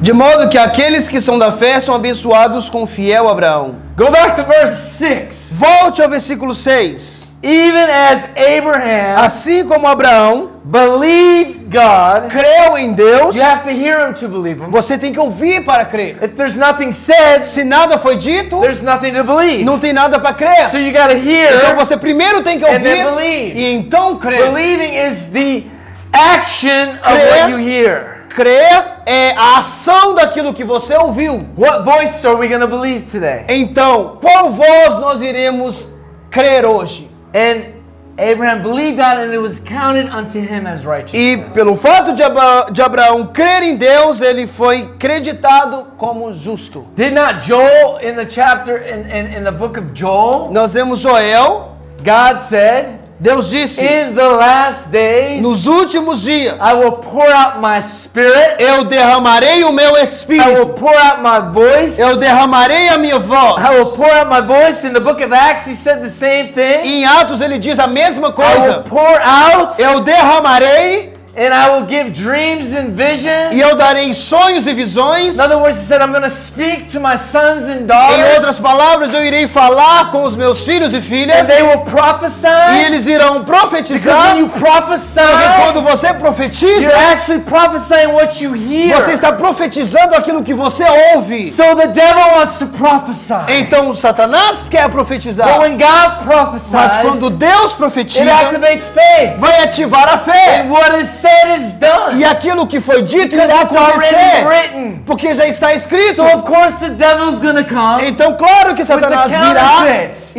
[0.00, 3.76] De modo que aqueles que são da fé são abençoados com o fiel Abraão.
[3.96, 5.48] Go back to verse 6.
[5.52, 7.28] Volte ao versículo 6.
[7.42, 14.06] Even as Abraham Assim como Abraão believed God, creu em Deus, you have to hear
[14.06, 14.70] him to believe him.
[14.70, 16.18] você tem que ouvir para crer.
[16.22, 19.64] If there's nothing said, Se nada foi dito, there's nothing to believe.
[19.64, 20.82] não tem nada para So crer.
[20.86, 21.74] you got to Então hear.
[21.76, 23.58] você primeiro tem que And then ouvir believe.
[23.60, 24.50] e então crer.
[24.50, 25.64] Believing is the
[26.12, 27.30] action of Crer.
[27.42, 28.09] what you hear.
[28.34, 31.46] Crer é a ação daquilo que você ouviu.
[31.58, 33.44] What voice are we going to believe today?
[33.48, 35.92] Então, qual voz nós iremos
[36.30, 37.10] crer hoje?
[37.34, 37.78] And
[38.18, 41.52] Abraham believed God and it was counted unto him as E righteousness.
[41.54, 46.86] pelo fato de, Abra- de Abraão crer em Deus, ele foi creditado como justo.
[46.94, 50.98] Did not Joel in the chapter in, in, in the book of Joel, Nós vemos
[51.00, 57.28] Joel, God said, Deus disse: In the last days Nos últimos dias I will pour
[57.30, 61.98] out my spirit, eu derramarei o meu I will espírito, pour out my voice.
[62.00, 63.96] eu derramarei a minha I will voz.
[63.96, 64.84] pour out my voice.
[64.86, 66.80] In the book of Acts, he said the same thing.
[66.82, 71.70] Em Atos ele diz a mesma I will coisa: pour out Eu derramarei and I
[71.70, 73.52] will give dreams and visions.
[73.52, 75.34] e eu darei sonhos e visões.
[75.34, 78.34] In other words, he said, I'm going to speak to my sons and Em daughters,
[78.36, 82.46] outras palavras, eu irei falar com os meus filhos e and filhas they will prophesy.
[82.46, 84.34] e eles irão Because profetizar.
[84.34, 88.94] when you prophesy, Porque quando você you're profetiza, actually prophesying what you hear.
[89.00, 91.50] você está profetizando aquilo que você ouve.
[91.52, 93.34] So the devil wants to prophesy.
[93.48, 95.46] Então Satanás quer profetizar.
[95.48, 99.38] But when God Mas prophesies, quando Deus it profetiza, activates faith.
[99.38, 100.66] vai ativar a And fé.
[100.68, 102.18] what is said is done.
[102.18, 104.46] E aquilo que foi dito Because irá acontecer.
[104.46, 105.02] written.
[105.04, 106.16] Porque já está escrito.
[106.16, 108.06] So of course the devil's to come.
[108.08, 109.84] Então, claro que Satanás virá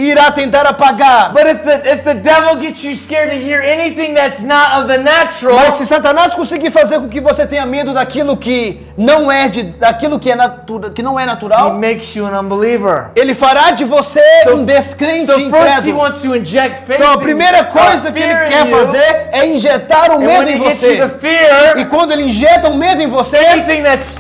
[0.10, 1.32] irá tentar apagar.
[1.34, 4.88] But if the if the devil gets you scared to hear anything that's not of
[4.88, 9.32] the natural, Mas se Satanás conseguir fazer com que você tenha medo daquilo que não
[9.32, 13.12] é de, daquilo que é natura, que não é he natural, makes you an unbeliever.
[13.16, 15.98] ele fará de você um descrente So first he incrédulo.
[15.98, 17.00] wants to inject faith.
[17.00, 20.58] Então a primeira uh, coisa que ele quer fazer é injetar o medo em he
[20.60, 21.08] você.
[21.20, 24.18] fear, E quando ele injeta o medo em você, anything that's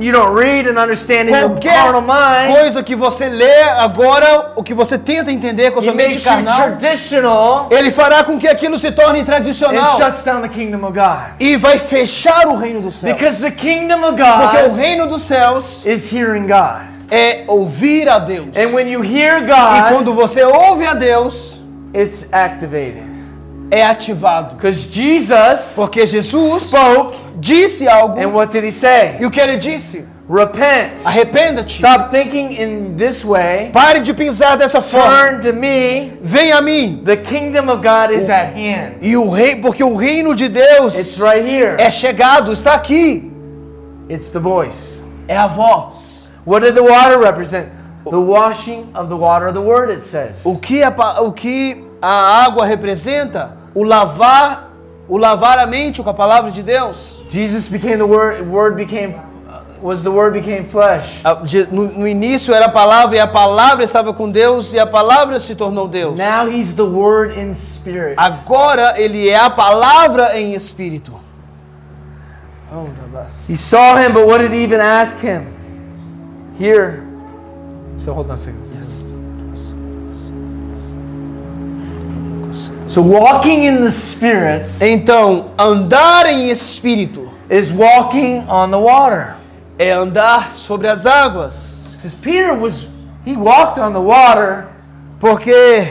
[0.00, 4.98] you don't read and understand qualquer mind, coisa que você lê agora, o que você
[4.98, 9.22] tenta entender com a sua mente carnal, traditional ele fará com que aquilo se torne
[9.24, 11.34] tradicional shuts down the kingdom of God.
[11.40, 13.14] e vai fechar o reino dos céus.
[13.16, 16.82] Because the kingdom of Porque o God reino dos céus is hearing God.
[17.10, 18.56] é ouvir a Deus.
[18.56, 21.60] And when you hear E God, quando você ouve a Deus,
[21.94, 23.04] it's activated.
[23.70, 24.56] é ativado.
[24.56, 28.18] Because Jesus Porque Jesus spoke, disse algo.
[28.18, 29.18] and what did he say?
[29.20, 30.06] E o que ele disse?
[30.28, 31.04] Repent.
[31.04, 31.74] Arrependa-te.
[31.78, 33.70] Stop thinking in this way.
[33.74, 35.10] Pare de pensar dessa forma.
[35.10, 36.14] Turn to me.
[36.22, 37.02] Venha a mim.
[37.04, 38.96] The kingdom of God is at hand.
[39.02, 41.76] E o rei, porque o reino de Deus It's right here.
[41.78, 43.30] é chegado, está aqui.
[44.08, 45.02] It's the voice.
[45.28, 46.30] É a voz.
[46.46, 47.68] What did the water represent?
[48.04, 50.44] The washing of the water of the word, it says.
[50.44, 50.90] O que a,
[51.22, 53.56] o que a água representa?
[53.74, 54.63] O lavar,
[55.08, 57.18] o lavar a mente com a palavra de Deus.
[57.28, 59.14] Jesus became the word, word became,
[59.82, 61.20] was the word became flesh.
[61.24, 64.78] A- de- No, no início era a palavra e a palavra estava com Deus e
[64.78, 66.18] a palavra se tornou Deus.
[66.18, 68.14] Now he's the word in spirit.
[68.16, 71.12] Agora ele é a palavra em espírito.
[72.72, 72.88] Oh.
[73.48, 75.46] He saw him, but what did he even ask him?
[76.58, 77.04] Here.
[77.98, 78.73] So hold on a second.
[82.94, 89.34] So walking in the spirit Então, andar em espírito is walking on the water.
[89.76, 91.96] é andar sobre as águas.
[91.96, 92.86] Because Peter was
[93.26, 94.68] he walked on the water,
[95.18, 95.88] Porque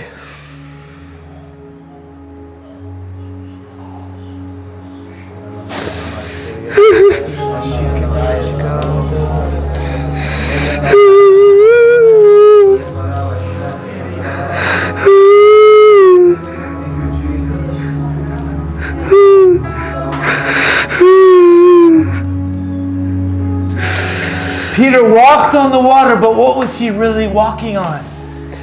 [24.93, 28.03] Peter walked on the water, but what was he really walking on?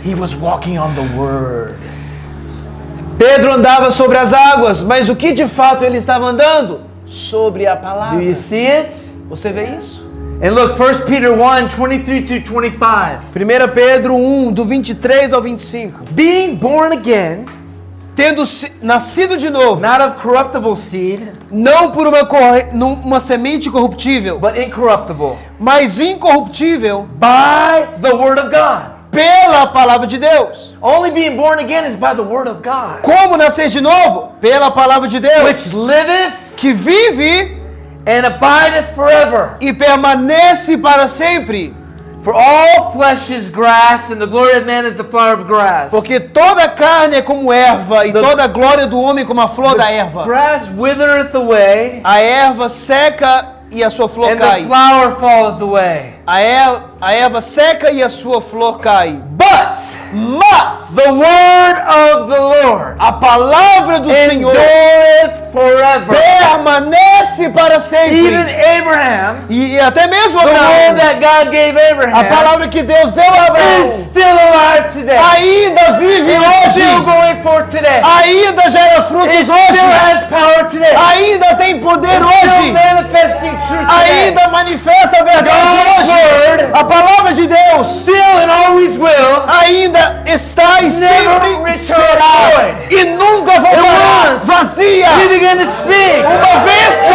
[0.00, 1.76] He was walking on the word.
[3.18, 6.82] Pedro andava sobre as águas, mas o que de fato ele estava andando?
[7.04, 8.22] Sobre a Do palavra.
[8.22, 8.94] you see it?
[9.28, 10.08] Você vê isso?
[10.40, 13.24] And look, 1 Peter 1 23 through 25.
[13.34, 16.12] 1 Pedro 1, do 23 ao 25.
[16.12, 17.44] Being born again,
[18.14, 22.18] Tendo si- nascido de novo, not of corruptible seed, não por uma,
[22.72, 28.90] uma semente corruptível, but incorruptible, mas incorruptível by the word of God.
[29.10, 30.76] pela palavra de Deus.
[30.82, 34.32] Only being born again is by the word of God, Como nascer de novo?
[34.40, 37.56] Pela palavra de Deus, which liveth que vive
[38.06, 39.56] and abideth forever.
[39.60, 41.74] e permanece para sempre.
[42.22, 45.90] For all flesh is grass, and the glory of man is the flower of grass.
[45.90, 49.48] Porque toda carne é como erva e The- toda a glória do homem como a
[49.48, 50.24] flor da erva.
[50.24, 54.64] Grass withereth away, A erva seca e a sua flor and the cai.
[54.64, 56.14] flower falleth away.
[56.32, 59.20] A erva, a erva seca e a sua flor cai.
[59.30, 59.80] But
[60.12, 64.54] Mas the word of the Lord a palavra do Senhor
[65.52, 66.14] forever.
[66.14, 68.54] permanece para Even sempre.
[68.78, 72.82] Abraham, E, e até mesmo the word Abraão, that God gave a Abraham, palavra que
[72.84, 75.16] Deus deu a is Abraão, still alive today.
[75.18, 77.04] ainda vive It's still hoje.
[77.04, 78.00] going forth today.
[78.04, 79.80] Ainda gera frutos still hoje.
[79.80, 80.94] has power today.
[80.94, 82.72] Ainda tem poder It's still hoje.
[82.72, 84.26] manifesting truth today.
[84.26, 86.19] Ainda manifesta a verdade God's hoje.
[86.20, 89.44] Word A palavra de Deus Still and always will.
[89.62, 92.94] ainda está e sempre será void.
[92.94, 95.06] e nunca voltará vazia.
[95.06, 96.20] To speak.
[96.24, 97.12] Uma vez que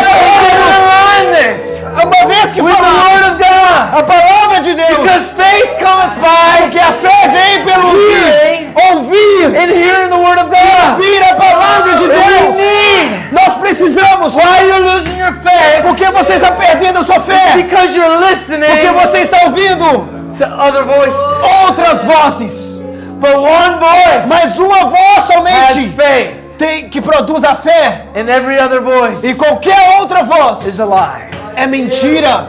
[0.76, 3.55] falamos, uma vez que falamos.
[4.00, 9.58] A palavra de Deus, Because faith cometh by porque a fé vem pelo ouvir, ouvir,
[9.58, 10.92] and hearing the word of God.
[10.94, 13.32] ouvir a palavra de Deus.
[13.32, 15.82] Nós precisamos, Why you're losing your faith?
[15.84, 20.08] porque você está perdendo a sua fé, Because you're listening porque você está ouvindo
[20.38, 21.20] to other voices.
[21.66, 22.82] outras vozes,
[23.20, 28.30] But one voice mas uma voz has somente faith, tem que produz a fé and
[28.30, 31.30] every other voice e qualquer outra voz is a lie.
[31.56, 32.48] é mentira.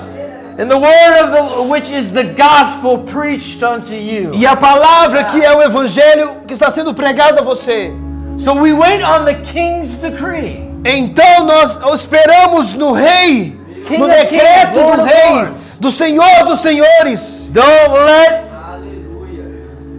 [0.59, 4.33] And the word of the which is the gospel preached unto you.
[4.35, 7.93] E a palavra que é o evangelho que está sendo pregado a você.
[8.39, 10.67] So we wait on the king's decree.
[10.83, 13.55] Então nós esperamos no rei,
[13.87, 15.49] King no decreto kings, do rei,
[15.79, 17.47] do Senhor dos senhores.
[17.53, 18.56] Don't let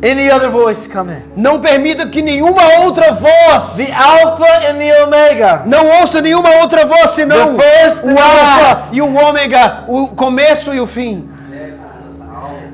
[0.03, 1.21] any other voice come in.
[1.35, 5.63] Não permita que nenhuma outra voz, The Alpha and the Omega.
[5.65, 8.95] não ouça nenhuma outra voz senão The first o alfa last.
[8.95, 11.27] e o ômega, o começo e o fim.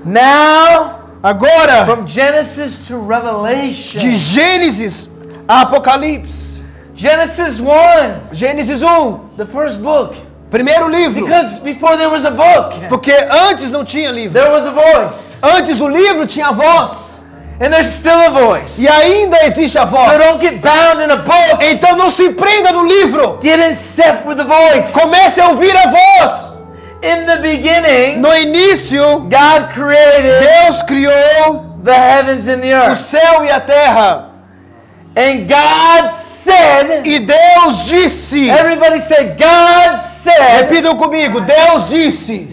[0.05, 3.99] Now, Agora, from Genesis to Revelation.
[3.99, 5.09] de Gênesis
[5.47, 6.61] a Apocalipse.
[6.95, 7.65] Genesis 1,
[8.33, 10.15] Gênesis 1, the first book.
[10.51, 11.25] primeiro livro.
[11.25, 13.11] Because before there was a book, Porque
[13.49, 14.33] antes não tinha livro.
[14.39, 15.33] there was a voice.
[15.41, 17.12] Antes do livro tinha voz.
[17.59, 18.79] And there's still a voice.
[18.79, 20.41] E ainda existe a So don't voz.
[20.41, 21.61] get bound in a book.
[21.61, 23.39] Então não se prenda no livro.
[23.41, 24.91] Get in step with the voice.
[24.91, 26.53] Comece a ouvir a voz.
[27.03, 32.97] In the beginning, No início, God created Deus criou the heavens and the o earth.
[32.99, 34.29] céu e a terra.
[35.15, 38.49] And God said, E Deus disse.
[38.49, 41.39] everybody said, God said, Repitam comigo.
[41.45, 42.47] Deus disse.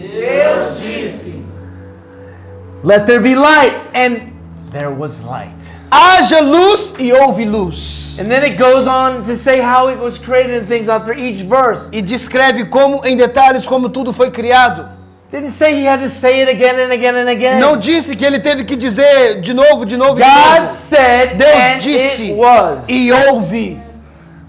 [2.83, 4.30] Let there be light, and
[4.71, 5.53] there was light.
[5.91, 8.17] Haja luz e houve luz.
[8.19, 11.43] And then it goes on to say how it was created and things after each
[11.43, 11.87] verse.
[11.91, 14.87] E descreve como, em detalhes, como tudo foi criado.
[15.31, 17.59] Didn't say he had to say it again and again and again.
[17.59, 20.75] Não disse que ele teve que dizer de novo, de novo, de God novo.
[20.75, 22.85] said, Deus and disse it was.
[22.89, 23.79] e houve.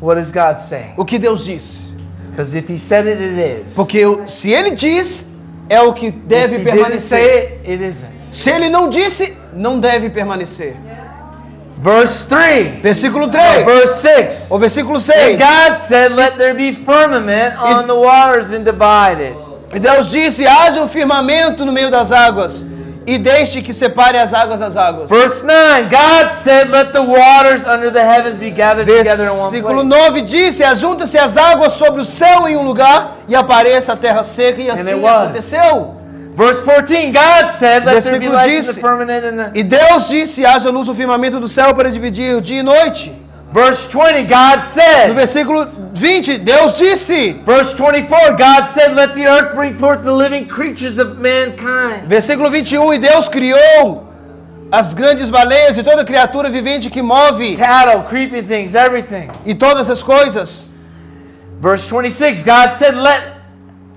[0.01, 0.95] What is God saying?
[0.97, 1.95] O que Deus disse.
[2.31, 3.75] Because if he said it, it is.
[3.75, 5.33] Porque se ele diz,
[5.68, 7.61] é o que deve permanecer.
[7.64, 7.97] it, it.
[8.33, 10.76] Se ele não disse, não deve permanecer.
[11.78, 12.80] Verse 3.
[12.80, 13.64] Versículo No, 3.
[13.64, 14.46] verse 6.
[14.50, 15.38] O versículo And 6.
[15.38, 19.36] God said, Let there be firmament on the waters and divide it.
[19.74, 22.64] E Deus disse: haja um firmamento no meio das águas,
[23.07, 25.11] e deixe que separe as águas das águas.
[25.11, 25.88] Verse 9.
[25.88, 30.09] God said, Let the waters under the heavens be gathered together in one Versículo place.
[30.11, 34.22] 9 disse: Ajunta-se as águas sobre o céu em um lugar, e apareça a terra
[34.22, 35.96] seca, e assim aconteceu.
[36.35, 37.12] Verse 14.
[37.12, 39.53] God said, Let there be light in the firmament and the.
[39.59, 43.12] E Deus disse: haja luz no firmamento do céu para dividir o dia e noite.
[43.53, 44.24] Verse 20.
[44.24, 45.14] God No said.
[45.14, 47.33] versículo 20, Deus disse.
[47.45, 48.33] Verse 24.
[48.37, 52.09] God said, Let the earth bring forth the living creatures of mankind.
[52.09, 54.09] Versículo 21, e Deus criou
[54.72, 59.28] as grandes baleias e toda criatura vivente que move Cattle, creeping things, everything.
[59.45, 60.70] e todas as coisas.
[61.61, 62.43] Verse 26.
[62.45, 63.41] God said, Let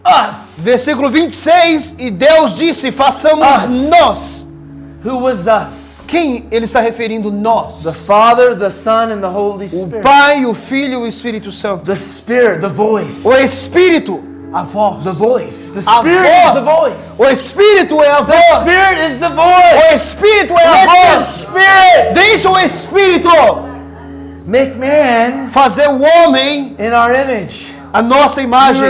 [0.05, 0.37] us.
[0.57, 3.65] Versículo 26, e Deus disse: façamos Us.
[3.89, 4.47] nós.
[5.03, 5.85] Who was us?
[6.07, 7.31] Quem ele está referindo?
[7.31, 8.05] The Nós.
[8.05, 10.03] Father, the Son, and the Holy O Spirit.
[10.03, 11.83] Pai, o Filho e o Espírito Santo.
[11.85, 13.27] The Spirit, the voice.
[13.27, 15.03] O Espírito, a voz.
[15.03, 15.71] The voice.
[15.71, 16.63] The A Spirit is the voz.
[16.63, 17.21] voice.
[17.21, 18.61] O Espírito é a The voz.
[18.61, 19.95] Spirit is the O voice.
[19.95, 21.27] Espírito é a Let the voz.
[21.27, 23.29] Spirit Deixa o Espírito
[24.45, 27.74] make man fazer o homem in our image.
[27.95, 28.81] A nossa imagem.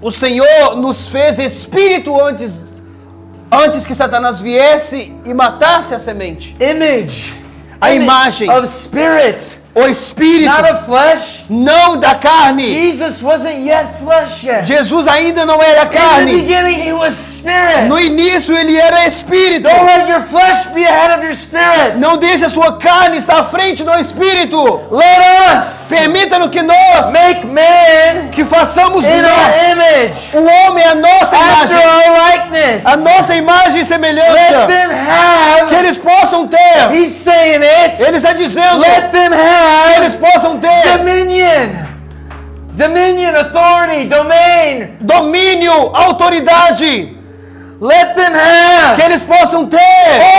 [0.00, 2.70] O Senhor nos fez espírito antes
[3.50, 6.56] antes que Satanás viesse e matasse a semente.
[6.60, 7.34] Image.
[7.80, 8.50] A Image imagem.
[8.50, 11.44] of spirit, O espírito, not of flesh.
[11.48, 12.66] não da carne.
[12.66, 14.64] Jesus wasn't yet flesh yet.
[14.66, 16.32] Jesus ainda não era In the carne.
[16.40, 17.88] beginning, he was spirit.
[17.88, 19.62] No início ele era espírito.
[19.62, 21.98] Don't let your flesh be ahead of your spirit.
[21.98, 24.60] Não deixe a sua carne estar à frente do espírito.
[24.90, 25.20] Let
[25.54, 29.72] us Permita-no que nós make man que façamos in our nós.
[29.72, 31.86] image, O homem é a nossa after imagem.
[31.86, 32.86] our likeness.
[32.86, 34.66] A nossa imagem e Let semelhança.
[34.66, 34.88] them
[35.68, 35.76] Que have.
[35.76, 36.92] eles possam ter.
[36.92, 38.02] He's saying it.
[38.02, 39.32] Ele está dizendo Let them
[39.92, 41.86] que eles possam ter dominion,
[42.74, 44.96] dominion, authority, domain.
[45.00, 47.16] domínio, autoridade.
[47.82, 49.78] Let them have Que eles possam ter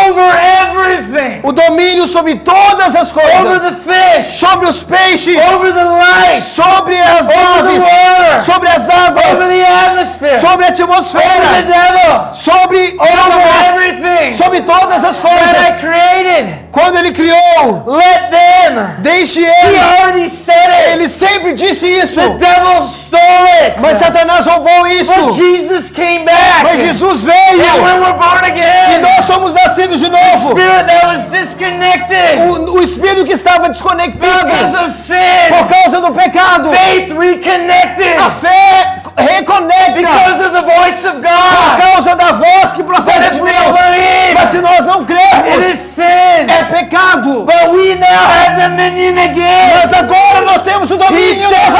[0.05, 3.63] over everything, o domínio sobre todas as over coisas.
[3.63, 5.37] the fish, Sobre os peixes.
[5.51, 7.83] over the light, Sobre as over the aves.
[7.83, 9.39] water, Sobre as over águas.
[9.39, 11.65] the atmosphere, Sobre a over the atmosfera.
[11.65, 15.79] devil, Sobre over everything Sobre todas as that I coisas.
[15.79, 16.60] created.
[16.71, 18.95] Quando ele criou, Let them.
[18.99, 19.77] deixe He ele.
[19.79, 20.91] already said it.
[20.93, 22.15] Ele sempre disse isso.
[22.15, 23.79] The devil stole it.
[23.79, 25.31] Mas Satanás roubou But isso.
[25.33, 26.63] Jesus came back.
[26.63, 27.83] Mas Jesus And veio.
[27.83, 30.51] when we're born E again, nós somos nascidos de novo.
[30.51, 36.01] spirit that was disconnected O, o espírito que estava because desconectado of sin, por causa
[36.01, 36.69] do pecado.
[36.73, 41.81] faith reconnected A fé reconecta because of the voice of por God.
[41.81, 43.77] causa da voz que But procede if de we don't Deus.
[43.81, 46.01] believe, Mas se nós não it crermos, is sin.
[46.47, 47.45] é pecado.
[47.45, 49.71] But we now have dominion again.
[49.75, 51.73] Mas agora nós temos o domínio He said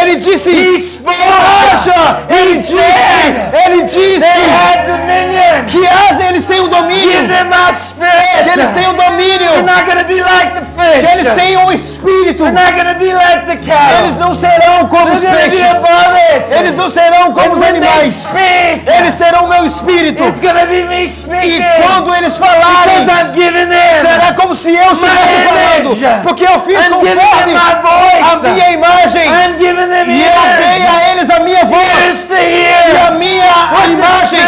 [0.00, 2.18] Ele disse, haja.
[2.28, 2.74] Ele disse,
[3.66, 4.26] ele disse
[5.66, 7.28] que eles têm o domínio.
[8.46, 9.52] Que eles têm o domínio.
[10.22, 11.00] like.
[11.00, 12.44] Que eles têm o espírito.
[12.44, 12.80] Like.
[13.98, 15.60] Eles não serão como os They're peixes.
[16.58, 18.14] Eles não serão como And os animais.
[18.14, 20.22] speak, Eles terão o meu espírito.
[21.42, 23.06] E quando eles falarem,
[24.02, 26.22] será como se eu estivesse falando.
[26.22, 29.26] Porque eu fiz I'm conforme a minha imagem.
[30.08, 32.26] E eu dei a eles a minha voz.
[32.30, 34.40] E a minha What imagem.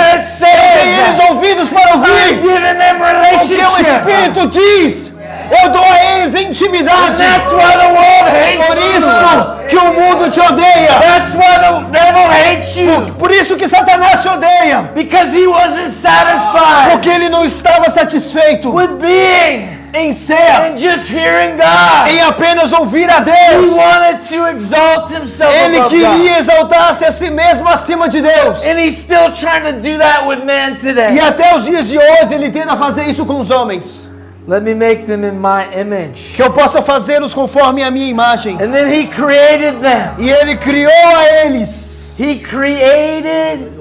[0.78, 2.08] Eu dei eles ouvidos para ouvir.
[2.08, 3.00] them
[3.34, 4.10] O que o relationship.
[4.10, 5.12] Espírito diz.
[5.50, 7.18] Eu dou a eles intimidade.
[7.18, 10.92] that's why the world hates Por isso que o mundo te odeia.
[11.00, 13.14] That's why the devil hates you.
[13.18, 14.90] Por isso que Satanás te odeia.
[14.94, 21.08] Because he wasn't satisfied Porque ele não estava satisfeito with being em ser, and just
[21.10, 22.08] hearing God.
[22.10, 23.70] em apenas ouvir a He Deus.
[23.72, 28.64] wanted to exalt himself Ele queria exaltar-se a si mesmo acima de Deus.
[28.66, 31.18] And he's still trying to do that with man E today.
[31.20, 34.06] até os dias de hoje ele tenta fazer isso com os homens.
[34.46, 36.32] Let me make them in my image.
[36.34, 38.54] que eu possa fazê-los conforme a minha imagem.
[38.56, 40.14] And then he created them.
[40.18, 42.14] E ele criou a eles.
[42.18, 43.77] He created.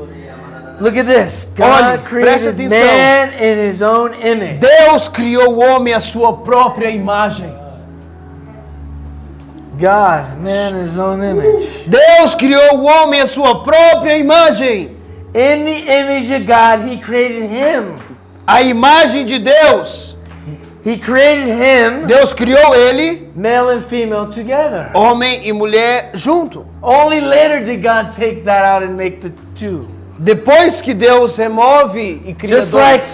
[0.80, 1.46] Look at this.
[1.46, 2.70] Olhe, God preste created atenção.
[2.70, 4.60] man in his own image.
[4.60, 7.52] Deus criou o homem à sua própria imagem.
[9.80, 11.68] God, man in his own image.
[11.88, 14.96] Deus criou o homem à sua própria imagem.
[15.34, 18.00] In the image of God, he created him.
[18.48, 20.16] A imagem de Deus.
[20.84, 24.90] He created him, Deus criou ele, male and female together.
[24.94, 26.66] homem e mulher junto.
[26.82, 29.97] Only later did God take that out and make the two.
[30.20, 33.06] Depois que Deus remove e cria Just like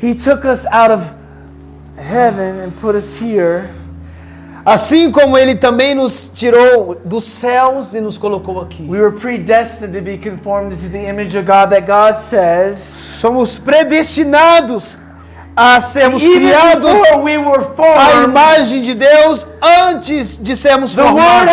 [0.00, 1.04] he took us out of
[1.96, 3.68] heaven and put us here,
[4.64, 8.84] Assim como ele também nos tirou dos céus e nos colocou aqui.
[8.88, 12.78] we were predestined to be conformed to the image of God that God says.
[13.20, 15.00] Somos predestinados
[15.54, 16.90] a sermos Even criados
[17.22, 19.46] we à imagem de Deus
[19.88, 21.52] antes de sermos formados.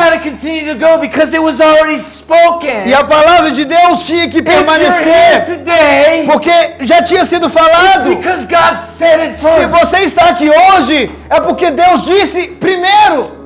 [2.86, 8.10] E a palavra de Deus tinha que permanecer, today, porque já tinha sido falado.
[8.10, 13.38] because God said it Se você está aqui hoje, é porque Deus disse primeiro.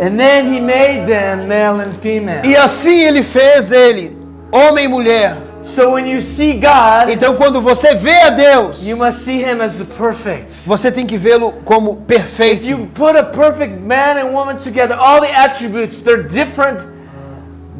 [0.00, 2.44] And then he made them male and female.
[2.44, 4.16] E assim ele fez ele,
[4.50, 5.36] homem e mulher.
[5.64, 9.60] So when you see God, Então quando você vê a Deus, you must see him
[9.62, 10.50] as the perfect.
[10.66, 12.66] você tem que vê-lo como If perfeito.
[12.66, 16.80] you put a perfect man and woman together, all the attributes, they're different,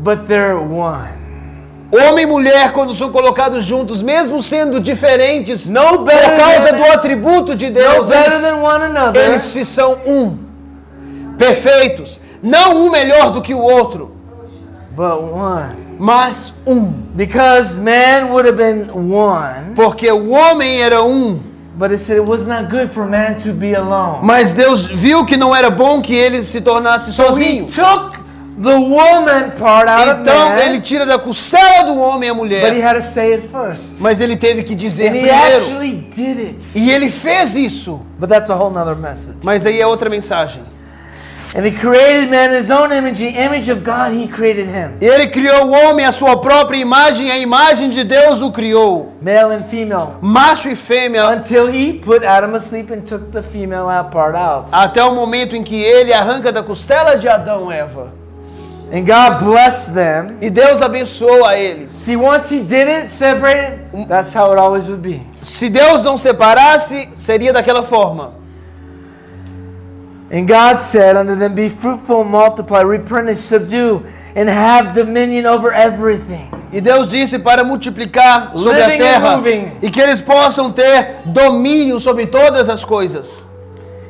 [0.03, 1.12] but they're one.
[1.93, 7.55] Homem e mulher, quando são colocados juntos, mesmo sendo diferentes, No por causa do atributo
[7.55, 8.45] de Deus, eles,
[9.14, 10.39] eles se são um.
[11.39, 12.20] Perfeitos.
[12.43, 14.16] Não um melhor do que o outro,
[14.97, 15.84] but one.
[15.99, 16.92] Mas um.
[17.14, 21.40] Because man would have been one, Porque o homem era um.
[21.76, 24.20] but it said it was not good for man to be alone.
[24.22, 27.66] Mas Deus viu que não era bom que ele se tornasse So he sozinho.
[27.66, 28.16] took
[28.62, 32.42] the woman part out of Então man, ele tira da costela do homem a but
[32.45, 32.80] he mulher.
[32.84, 33.82] had to say it first.
[33.99, 35.64] Mas ele teve que dizer And he primeiro.
[35.64, 36.64] actually did it.
[36.76, 38.01] E ele fez isso.
[38.20, 39.38] But that's a whole nother message.
[39.42, 40.62] Mas aí é outra mensagem.
[41.57, 44.99] And he created man in his own image, the image of God, he created him.
[45.01, 49.13] Ele criou o homem à sua própria imagem, a imagem de Deus o criou.
[49.23, 50.17] Male and female.
[50.21, 54.69] Macho e fêmea, Until he put Adam asleep and took the female part out.
[54.73, 58.13] até o momento em que ele arranca da costela de Adão Eva.
[58.93, 60.37] And God blessed them.
[60.41, 61.93] E Deus abençoou a eles.
[61.93, 65.23] See, once he did it, separated, that's how it always would be.
[65.41, 68.43] Se Deus não separasse, seria daquela forma.
[70.31, 74.05] And God said unto them, Be fruitful multiply, replenish, subdue,
[74.35, 76.51] and have dominion over everything.
[76.72, 79.43] E Deus disse para multiplicar sobre a Living and terra
[79.81, 83.45] e que eles possam ter domínio sobre todas as coisas.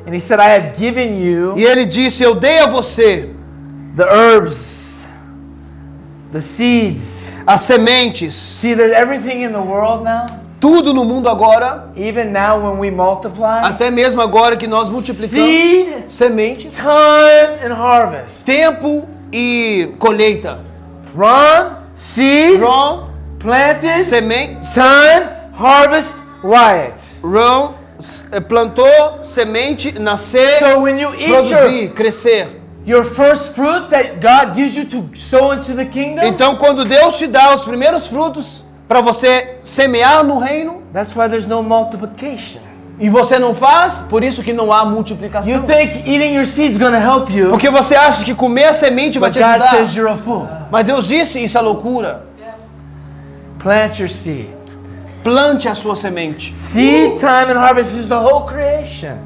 [0.07, 3.29] And he said, I have given you E ele disse: Eu dei a você
[3.95, 5.03] the herbs,
[6.31, 7.25] the seeds.
[7.45, 10.25] as sementes, See, there's everything in the world now,
[10.65, 15.45] tudo no mundo agora, even now when we multiply, até mesmo agora que nós multiplicamos
[15.63, 16.07] Seed.
[16.07, 18.43] sementes, time and harvest.
[18.45, 20.57] tempo e colheita.
[21.15, 26.95] Run, seed, Ron, planted, semente, time, harvest, riot.
[27.23, 32.47] Ron s- eh, plantou, semente, nascer, So when you eat your, produzir, crescer.
[32.87, 37.19] your first fruit that God gives you to sow into the kingdom, Então, quando Deus
[37.19, 42.59] te dá os primeiros frutos para você semear no reino, that's why there's no multiplication.
[42.99, 45.63] e você não faz, por isso que não há You multiplicação.
[45.63, 48.73] think eating your seed is going to help you, Porque você acha que comer a
[48.73, 49.69] semente vai te God ajudar.
[49.69, 50.47] says you're a fool.
[50.71, 52.25] Mas Deus disse, isso é loucura.
[53.59, 54.47] Plant your seed.
[55.23, 56.55] Plante a sua semente.
[56.55, 59.17] Seed, time, and harvest is the whole creation.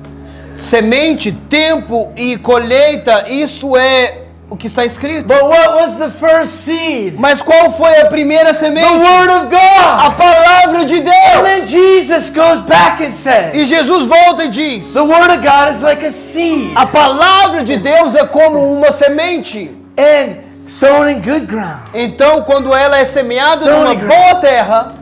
[0.57, 4.18] Semente, tempo e colheita, isso é
[4.49, 5.27] o que está escrito.
[5.27, 7.15] But what was the first seed?
[7.19, 8.97] Mas qual foi a primeira The semente?
[8.97, 10.17] Word of A God.
[10.17, 11.43] palavra de And Deus.
[11.43, 15.69] then Jesus goes back and says, E Jesus volta e diz: The Word of God
[15.75, 19.71] is like a seed A palavra de Deus é como uma semente.
[19.97, 20.37] and
[20.67, 21.81] sown in good ground.
[21.93, 24.93] Então, quando ela é semeada Sown numa boa terra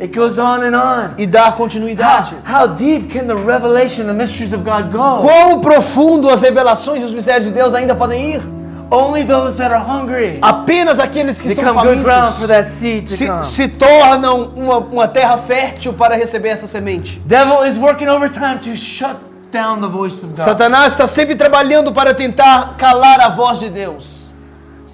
[0.00, 1.14] It goes on and on.
[1.16, 2.34] e dá continuidade.
[2.44, 5.22] How deep can the revelation, the mysteries of God go?
[5.22, 8.42] Quão profundo as revelações e os mistérios de Deus ainda podem ir?
[8.90, 12.70] Only those that are hungry Apenas aqueles que estão become good ground for famintos that
[12.70, 13.44] seed to se, come.
[13.44, 17.20] se tornam uma, uma terra fértil para receber essa semente.
[17.24, 19.16] Devil is working overtime to shut
[19.50, 20.44] down the voice of God.
[20.44, 24.32] Satanás está sempre trabalhando para tentar calar a voz de Deus.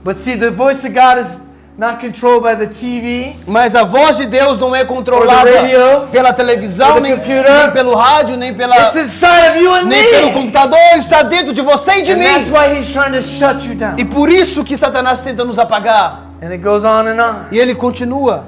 [0.05, 1.41] But see, the voice of God is
[1.81, 3.37] not controlled by the TV.
[3.47, 6.09] Mas a voz de Deus não é controlada radio.
[6.13, 10.27] pela televisão, nem, nem pelo rádio, nem, pela, It's inside of you and nem pelo
[10.27, 10.33] me.
[10.35, 12.53] computador, está dentro de você e de And that's mim.
[12.53, 13.99] why he's trying to shut you down.
[13.99, 16.27] E por isso que Satanás tenta nos apagar.
[16.43, 17.47] And it goes on and on.
[17.51, 18.45] E ele continua.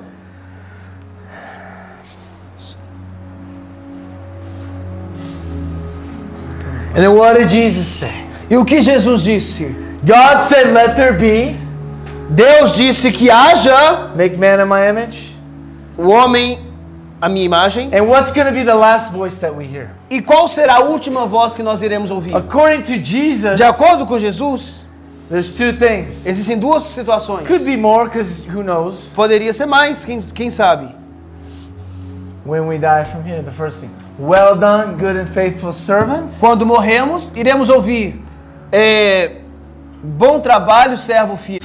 [6.95, 8.13] And then what did Jesus say?
[8.51, 9.75] E o que Jesus disse?
[10.05, 11.57] God said, Let there be,
[12.35, 15.37] Deus disse que haja make man in my image.
[15.99, 16.59] o homem
[17.21, 17.91] a minha imagem.
[17.95, 19.91] And what's going to be the last voice that we hear?
[20.11, 22.35] E qual será a última voz que nós iremos ouvir?
[22.35, 24.85] According to Jesus, De acordo com Jesus,
[25.31, 26.27] there's two things.
[26.27, 27.47] existem duas situações.
[27.47, 29.09] Could be more, because who knows?
[29.15, 30.89] Poderia ser mais, quem, quem sabe?
[32.45, 33.91] When we die from here, the first thing.
[34.19, 36.39] Well done, good and faithful servants.
[36.41, 38.21] Quando morremos, iremos ouvir
[38.73, 39.42] é,
[40.03, 41.61] bom trabalho, servo fiel.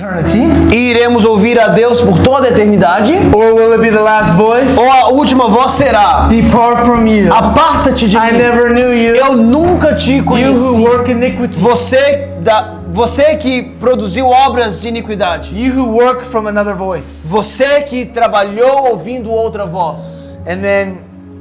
[0.71, 3.13] E iremos ouvir a Deus por toda a eternidade.
[3.33, 4.77] Or will it be the last voice?
[4.79, 7.33] Ou a última voz será: Depart from you.
[7.33, 8.37] Aparta-te de I mim.
[8.37, 9.15] never knew you.
[9.15, 10.81] Eu nunca te You who conheci.
[10.81, 11.59] work iniquity.
[11.59, 15.51] Você, da, você que produziu obras de iniquidade.
[15.59, 17.27] You who work from another voice.
[17.27, 20.37] Você que trabalhou ouvindo outra voz.
[20.47, 20.97] And then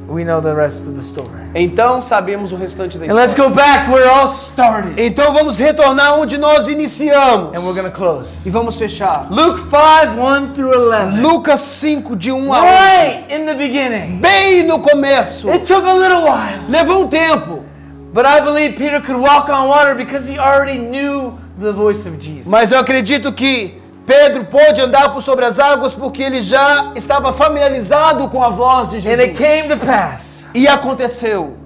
[0.08, 1.30] we know the rest of the story.
[1.54, 3.50] Então sabemos o restante da And let's história.
[3.50, 5.00] go back where it all started.
[5.00, 7.54] Então vamos retornar onde nós iniciamos.
[7.56, 8.46] And we're close.
[8.46, 9.26] E vamos fechar.
[9.30, 11.20] Luke 5, 1 through 11.
[11.20, 12.66] Lucas 5, de 1 a 11.
[12.66, 14.20] Right in the beginning.
[14.20, 15.50] Bem no começo.
[15.50, 16.68] It took a little while.
[16.68, 17.64] Levou um tempo.
[18.12, 22.18] But I believe Peter could walk on water because he already knew the voice of
[22.18, 22.46] Jesus.
[22.46, 27.32] Mas eu acredito que Pedro pôde andar por sobre as águas porque ele já estava
[27.32, 29.38] familiarizado com a voz de And it Jesus.
[29.38, 30.46] came to pass.
[30.54, 31.56] E aconteceu.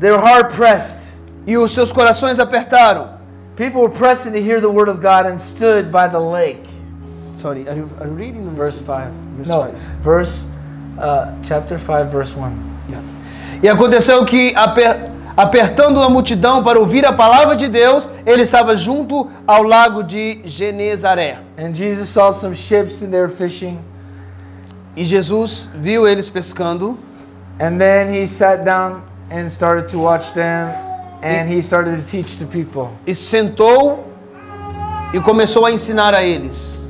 [0.00, 1.12] They were hard pressed.
[1.46, 3.20] E os seus corações apertaram.
[3.56, 6.62] People were pressing to hear the word of God and stood by the lake.
[7.36, 9.10] Sorry, are you, are you reading Verse 5.
[9.36, 9.74] Verse no, five.
[10.02, 10.44] verse,
[10.98, 12.50] uh, chapter 5, verse 1.
[13.62, 15.04] E aconteceu que, aper-
[15.36, 20.40] apertando a multidão para ouvir a palavra de Deus, ele estava junto ao lago de
[20.44, 21.38] Genezaré.
[21.58, 23.78] And Jesus saw some ships and they were fishing.
[24.96, 26.98] E Jesus viu eles pescando.
[27.58, 30.68] And then he sat down and started to watch them.
[31.22, 32.90] And he started to teach the people.
[33.06, 34.12] e sentou
[35.14, 36.82] e começou a ensinar a eles.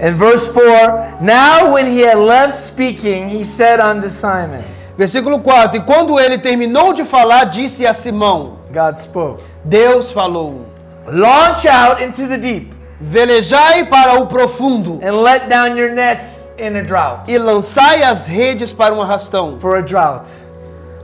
[0.00, 4.64] In verse 4, now when he had left speaking, he said unto Simon,
[4.96, 10.66] Versículo 4: E quando ele terminou de falar, disse a Simão: God spoke, Deus falou:
[11.06, 16.76] launch out into the deep Velejai para o profundo and let down your nets in
[16.76, 17.28] a drought.
[17.30, 20.28] e lançai as redes para um arrastão, For a drought.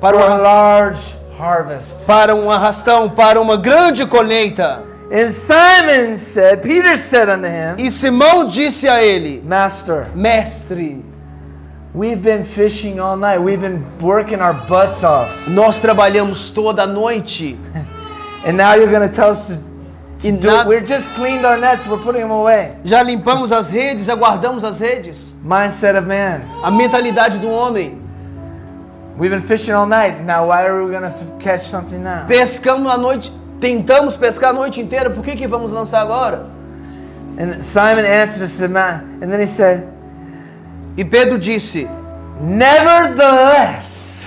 [0.01, 2.07] para For um a large harvest.
[2.07, 4.82] para um arrastão, para uma grande colheita.
[5.12, 11.05] And Simon said, Peter said unto him, E Simão disse a ele: Master, Mestre,
[11.95, 13.38] we've been fishing all night.
[13.38, 15.30] We've been working our butts off.
[15.49, 17.59] nós trabalhamos toda a noite
[18.45, 19.59] And now you're going to tell us to
[20.22, 20.66] e na-.
[20.66, 21.86] We're just cleaned our nets.
[21.86, 22.76] We're putting them away.
[22.84, 25.34] já limpamos as redes, aguardamos as redes.
[25.45, 26.43] Mindset of man.
[26.64, 28.01] A mentalidade do homem.
[29.18, 30.22] We've been fishing all night.
[30.24, 32.26] Now why are we going to catch something now?
[32.26, 33.30] Pescamos a noite,
[33.61, 36.49] tentamos pescar a noite inteira, por que, que vamos lançar agora?
[37.38, 39.86] And Simon answered and said, Man, and then he said,
[40.97, 41.88] E Pedro disse:
[42.41, 44.26] Nevertheless,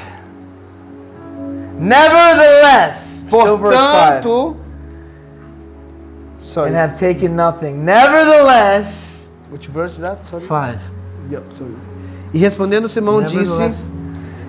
[1.79, 4.57] nevertheless, still verse 5, Portanto,
[6.37, 7.83] sorry, and have taken nothing.
[7.83, 10.25] Nevertheless, which verse is that?
[10.25, 10.43] Sorry.
[10.43, 10.79] 5.
[11.31, 11.75] Yep, sorry.
[12.33, 13.87] E respondendo Simão disse: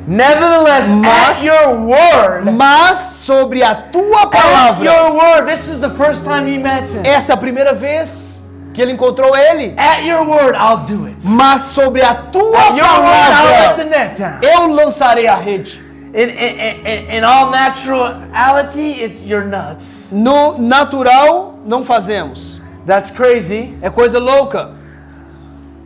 [0.06, 4.84] nevertheless Mas- your word, Mas sobre a tua palavra.
[4.84, 7.02] your word, this is the first time he met him.
[7.04, 8.33] Essa é a primeira vez
[8.74, 9.74] que ele encontrou ele.
[9.78, 11.16] At your word, I'll do it.
[11.22, 15.82] Mas sobre a tua At palavra eu lançarei a rede.
[16.12, 20.10] In, in, in, all naturality, it's your nuts.
[20.12, 22.60] No natural não fazemos.
[22.86, 23.76] That's crazy.
[23.82, 24.70] É coisa louca.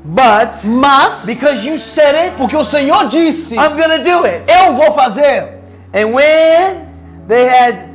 [0.05, 4.51] But Mas because you said it, porque o Senhor disse: I'm gonna do it.
[4.51, 5.61] Eu vou fazer.
[5.95, 6.89] And when
[7.27, 7.88] they had uh,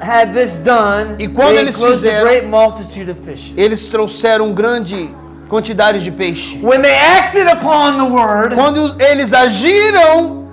[0.00, 3.52] had this done, E quando they eles fizeram- great multitude of fish.
[3.56, 5.10] Eles trouxeram grande
[5.48, 6.58] quantidade de peixe.
[6.62, 10.44] When they acted upon the word, Quando eles agiram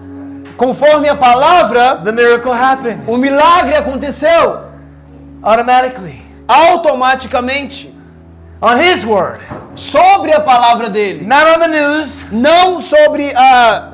[0.57, 3.03] conforme a palavra, the miracle happened.
[3.07, 4.69] o milagre aconteceu.
[5.43, 6.21] Automatically.
[6.47, 7.89] Automaticamente.
[8.61, 9.39] On His word,
[9.73, 13.90] sobre a palavra dele, not on the news, não sobre a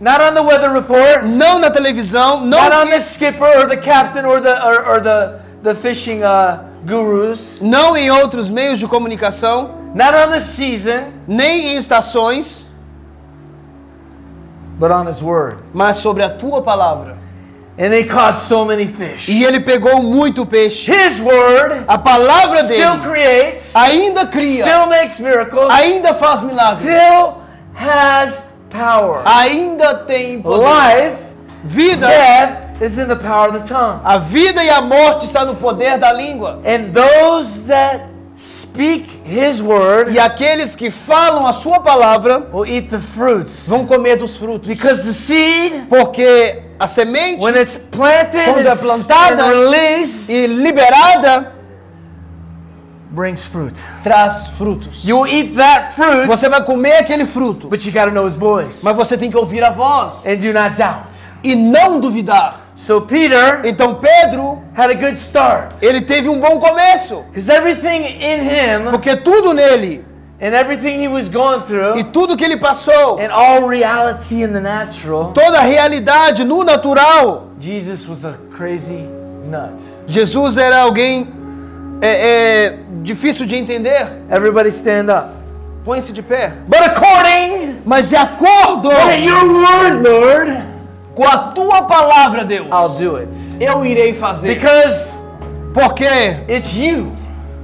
[0.00, 3.76] not on the weather report, não na televisão, não not on the skipper or the
[3.76, 7.60] captain or the or, or the the fishing uh, gurus.
[7.60, 9.82] não em outros meios de comunicação.
[9.94, 12.66] not on the season, nem em estações,
[14.78, 15.62] but on His Word.
[15.72, 17.22] mas sobre a tua palavra.
[17.76, 19.26] And they caught so many fish.
[19.28, 20.88] E ele pegou muito peixe.
[20.92, 26.80] His Word A palavra still dele creates, ainda cria, still makes miracles, ainda faz milagres,
[26.82, 27.34] still
[27.74, 28.44] has
[28.78, 29.22] power.
[29.24, 30.64] ainda tem poder.
[30.64, 31.16] Life,
[31.64, 34.00] Vida, death is in the power of the tongue.
[34.04, 36.60] a vida e a morte está no poder da língua.
[36.64, 38.06] And those that
[38.36, 43.66] speak His Word E aqueles que falam a sua palavra will eat the fruits.
[43.68, 44.66] vão comer dos frutos.
[44.68, 51.52] Because the seed, Porque a semente when it's planted Quando é plantada, released, e liberada
[53.14, 53.74] brings fruit.
[54.02, 55.04] traz frutos.
[55.06, 58.36] You eat that fruit, Você vai comer aquele fruto, but you got to know His
[58.36, 58.84] voice.
[58.84, 61.14] mas você tem que ouvir a voz And do not doubt.
[61.42, 62.60] e não duvidar.
[62.76, 65.72] So Peter Então Pedro, had a good start.
[65.80, 70.04] ele teve um bom começo, Because everything in him porque tudo nele
[70.40, 74.48] and everything he was going e through tudo que ele passou, and all reality in
[74.52, 79.08] the natural, toda a realidade no natural, Jesus was a crazy
[79.48, 79.80] nut.
[80.06, 81.28] Jesus era alguém
[82.00, 84.06] é, é, difícil de entender.
[84.30, 85.34] Everybody stand up.
[85.84, 86.52] Põe-se de pé.
[86.66, 90.64] But according Mas de acordo your word, Lord,
[91.14, 93.30] com a tua palavra, Deus, I'll do it.
[93.60, 94.54] eu irei fazer.
[94.54, 95.12] Because
[95.74, 96.06] Porque
[96.48, 97.12] it's you.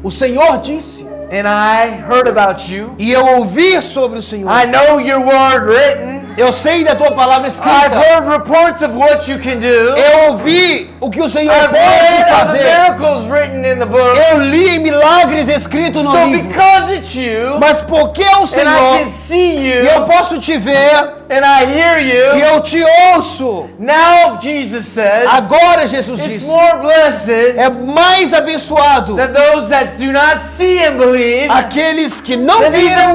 [0.03, 2.91] o Senhor disse, And I heard about you.
[2.99, 4.51] e eu ouvi sobre o Senhor.
[4.51, 6.21] I know your word written.
[6.37, 7.97] Eu sei da tua palavra I've escrita.
[7.99, 9.67] heard reports of what you can do.
[9.67, 12.59] Eu ouvi o que o Senhor I've pode fazer.
[12.63, 14.19] miracles written in the book.
[14.31, 16.49] Eu li milagres escritos no So livro.
[16.49, 20.05] because it's you, Mas porque é o and I Senhor, can see you, e eu
[20.05, 22.83] posso te ver, and I hear e you, eu te
[23.15, 23.69] ouço.
[23.79, 29.97] now Jesus says, Agora Jesus it's disse, more blessed é mais abençoado than those that
[29.97, 33.15] do not see and believe aqueles que não viram,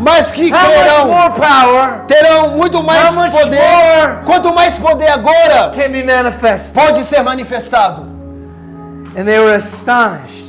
[0.00, 1.06] mas que crerão.
[1.08, 1.30] more
[2.46, 4.24] Terão muito mais poder.
[4.24, 6.74] Quanto mais poder agora, can be manifested?
[6.74, 8.02] pode ser manifestado.
[9.16, 10.44] And they were astonished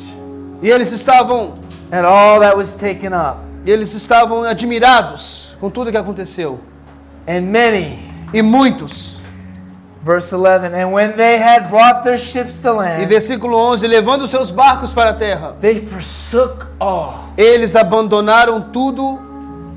[0.61, 1.53] E eles estavam,
[1.91, 3.37] at all that was taken up.
[3.65, 6.59] eles estavam admirados com tudo que aconteceu.
[7.27, 7.99] And many,
[8.33, 9.17] E muitos.
[10.03, 14.25] verse 11, and when they had brought their ships to E land, versículo 11, levando
[14.27, 17.25] seus barcos para a terra, they forsook all.
[17.37, 19.19] eles abandonaram tudo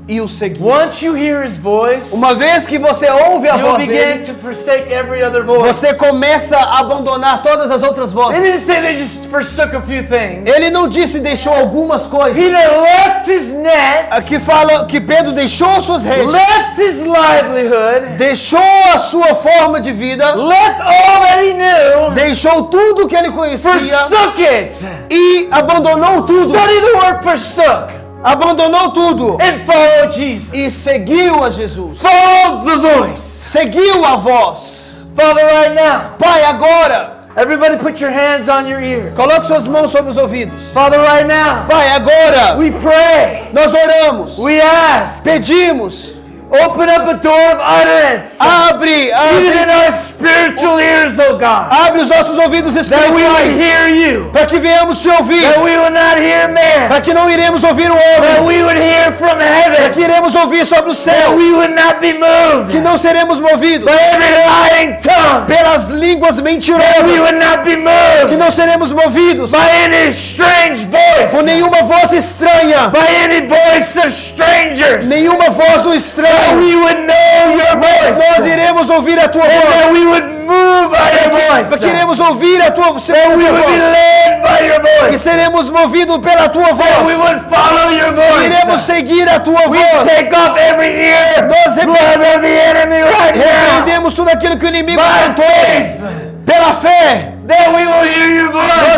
[0.07, 0.67] e o seguiram.
[0.67, 4.91] Once you hear his voice, Uma vez que você ouve a voz dele, to forsake
[4.91, 5.61] every other voice.
[5.67, 8.65] você começa a abandonar todas as outras They didn't vozes.
[8.65, 10.43] say they just forsook a few things.
[10.53, 12.35] Ele não disse deixou algumas coisas.
[12.35, 18.59] Peter left his net, Aqui fala que Pedro deixou suas redes, left his livelihood, deixou
[18.93, 23.71] a sua forma de vida, left all that he knew, deixou tudo que ele conhecia
[23.71, 24.75] forsook it.
[25.09, 26.49] e abandonou tudo.
[26.57, 30.51] Study the word forsook Abandonou tudo and follow Jesus.
[30.53, 31.99] e seguiu a Jesus.
[31.99, 33.19] Follow the voice.
[33.21, 35.07] Seguiu a voz.
[35.15, 39.13] Father, right now, Pai, agora, everybody put your hands on your ears.
[39.15, 40.71] coloque suas mãos sobre os ouvidos.
[40.73, 46.15] Father, right now, Pai, agora, we pray, nós oramos, we ask, pedimos,
[46.51, 52.09] open up a door of utterance, abre, as, our spiritual ears, oh God, abre os
[52.09, 54.31] nossos ouvidos that espirituais.
[54.33, 57.63] para que venhamos te ouvir, that we would not hear man, para que não iremos
[57.63, 60.95] ouvir o that homem, we would hear from para heaven, que iremos ouvir sobre o
[60.95, 63.85] that céu, we would not be moved que não seremos movidos.
[63.85, 68.51] by every lying tongue, pelas línguas that we mentirosas, would not be que moved não
[68.51, 69.51] seremos movidos.
[69.51, 75.07] by any strange voice, por nenhuma voz estranha, by any voice of strangers.
[75.07, 76.59] nenhuma voz do That estranho.
[76.59, 78.45] we would know your Nós voice.
[78.49, 79.61] iremos ouvir a tua And voz.
[79.75, 81.69] that we would move by your voice.
[81.69, 82.93] Para que iremos ouvir a tua, That
[83.37, 83.91] we tua would be voz.
[83.95, 85.17] led by your voice.
[85.21, 87.29] seremos movidos pela tua That we voz.
[87.29, 88.13] would follow your
[88.45, 88.85] Iremos voice.
[88.85, 90.07] seguir a tua We voz.
[90.07, 95.99] take off every ear Nós repreendemos tudo aquilo que o inimigo faith.
[96.45, 98.40] Pela fé, That we will hear your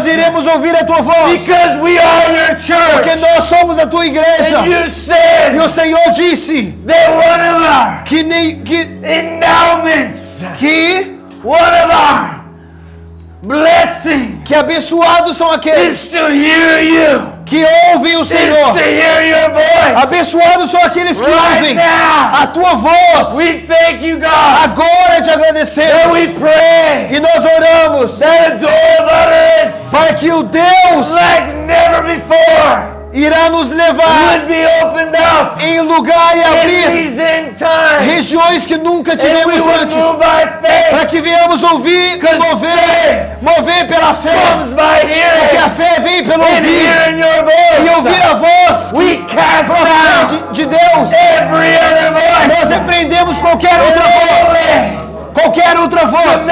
[0.03, 1.39] nós iremos ouvir a tua voz.
[1.39, 3.21] Because we are your Porque church.
[3.21, 4.59] nós somos a tua igreja.
[4.59, 10.43] And you E said o Senhor disse that one of our que, nem, que, endowments,
[10.59, 12.43] que, one of our
[13.41, 17.32] blessings que abençoados são aqueles is to hear you.
[17.53, 18.75] Que ouvem o Senhor.
[18.77, 22.41] hear your voice Abençoados são aqueles que right ouvem now.
[22.41, 23.33] a tua voz.
[23.35, 24.29] We thank you, God,
[24.63, 26.11] Agora te agradecemos.
[26.11, 31.53] we pray E nós oramos that a door of utterance para que o Deus like
[31.67, 34.45] never before irá nos levar
[35.59, 37.13] em lugar e abrir
[38.01, 39.95] regiões que nunca tivemos antes,
[40.89, 44.31] para que venhamos ouvir e mover, mover pela fé,
[45.39, 46.87] porque a fé vem pelo ouvir.
[47.85, 48.91] e ouvir a voz
[49.85, 51.09] down de Deus.
[52.59, 55.02] Nós repreendemos qualquer outra voz.
[55.33, 56.43] Qualquer outra voz,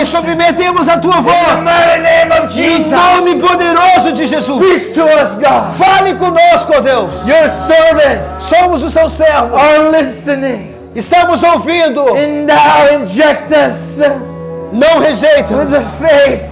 [0.00, 1.34] e submetemos a tua voz.
[2.50, 2.90] Jesus.
[2.90, 4.82] nome poderoso de Jesus.
[4.82, 5.72] Speak to us, God.
[5.76, 7.26] Fale conosco, ó Deus.
[7.26, 9.54] Your servants Somos os teus servos.
[9.60, 10.74] are listening.
[10.94, 12.00] Estamos ouvindo.
[12.16, 14.00] And now inject us
[14.72, 15.54] Não rejeita.
[15.56, 16.42] with the faith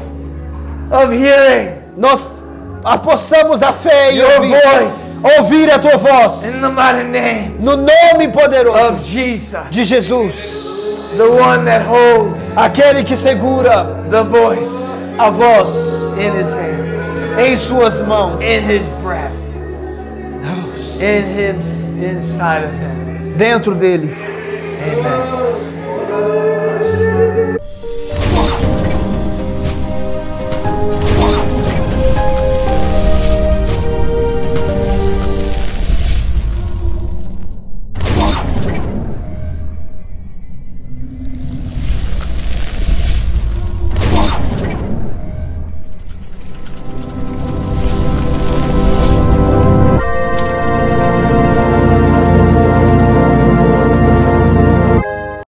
[0.91, 2.43] of hearing Nós
[2.85, 4.61] apossamos da fé e ouvir.
[4.63, 5.12] voice.
[5.25, 6.55] Ouvir a tua voz.
[6.55, 9.61] In the mighty name No nome poderoso of Jesus.
[9.71, 11.15] de Jesus.
[11.17, 14.69] The one that holds Aquele que segura the voice
[15.19, 18.41] a voz in his hand, em suas mãos.
[18.43, 19.33] in his breath,
[21.01, 23.35] in his inside of him.
[23.39, 24.11] Dentro dele.
[24.83, 25.72] Amen.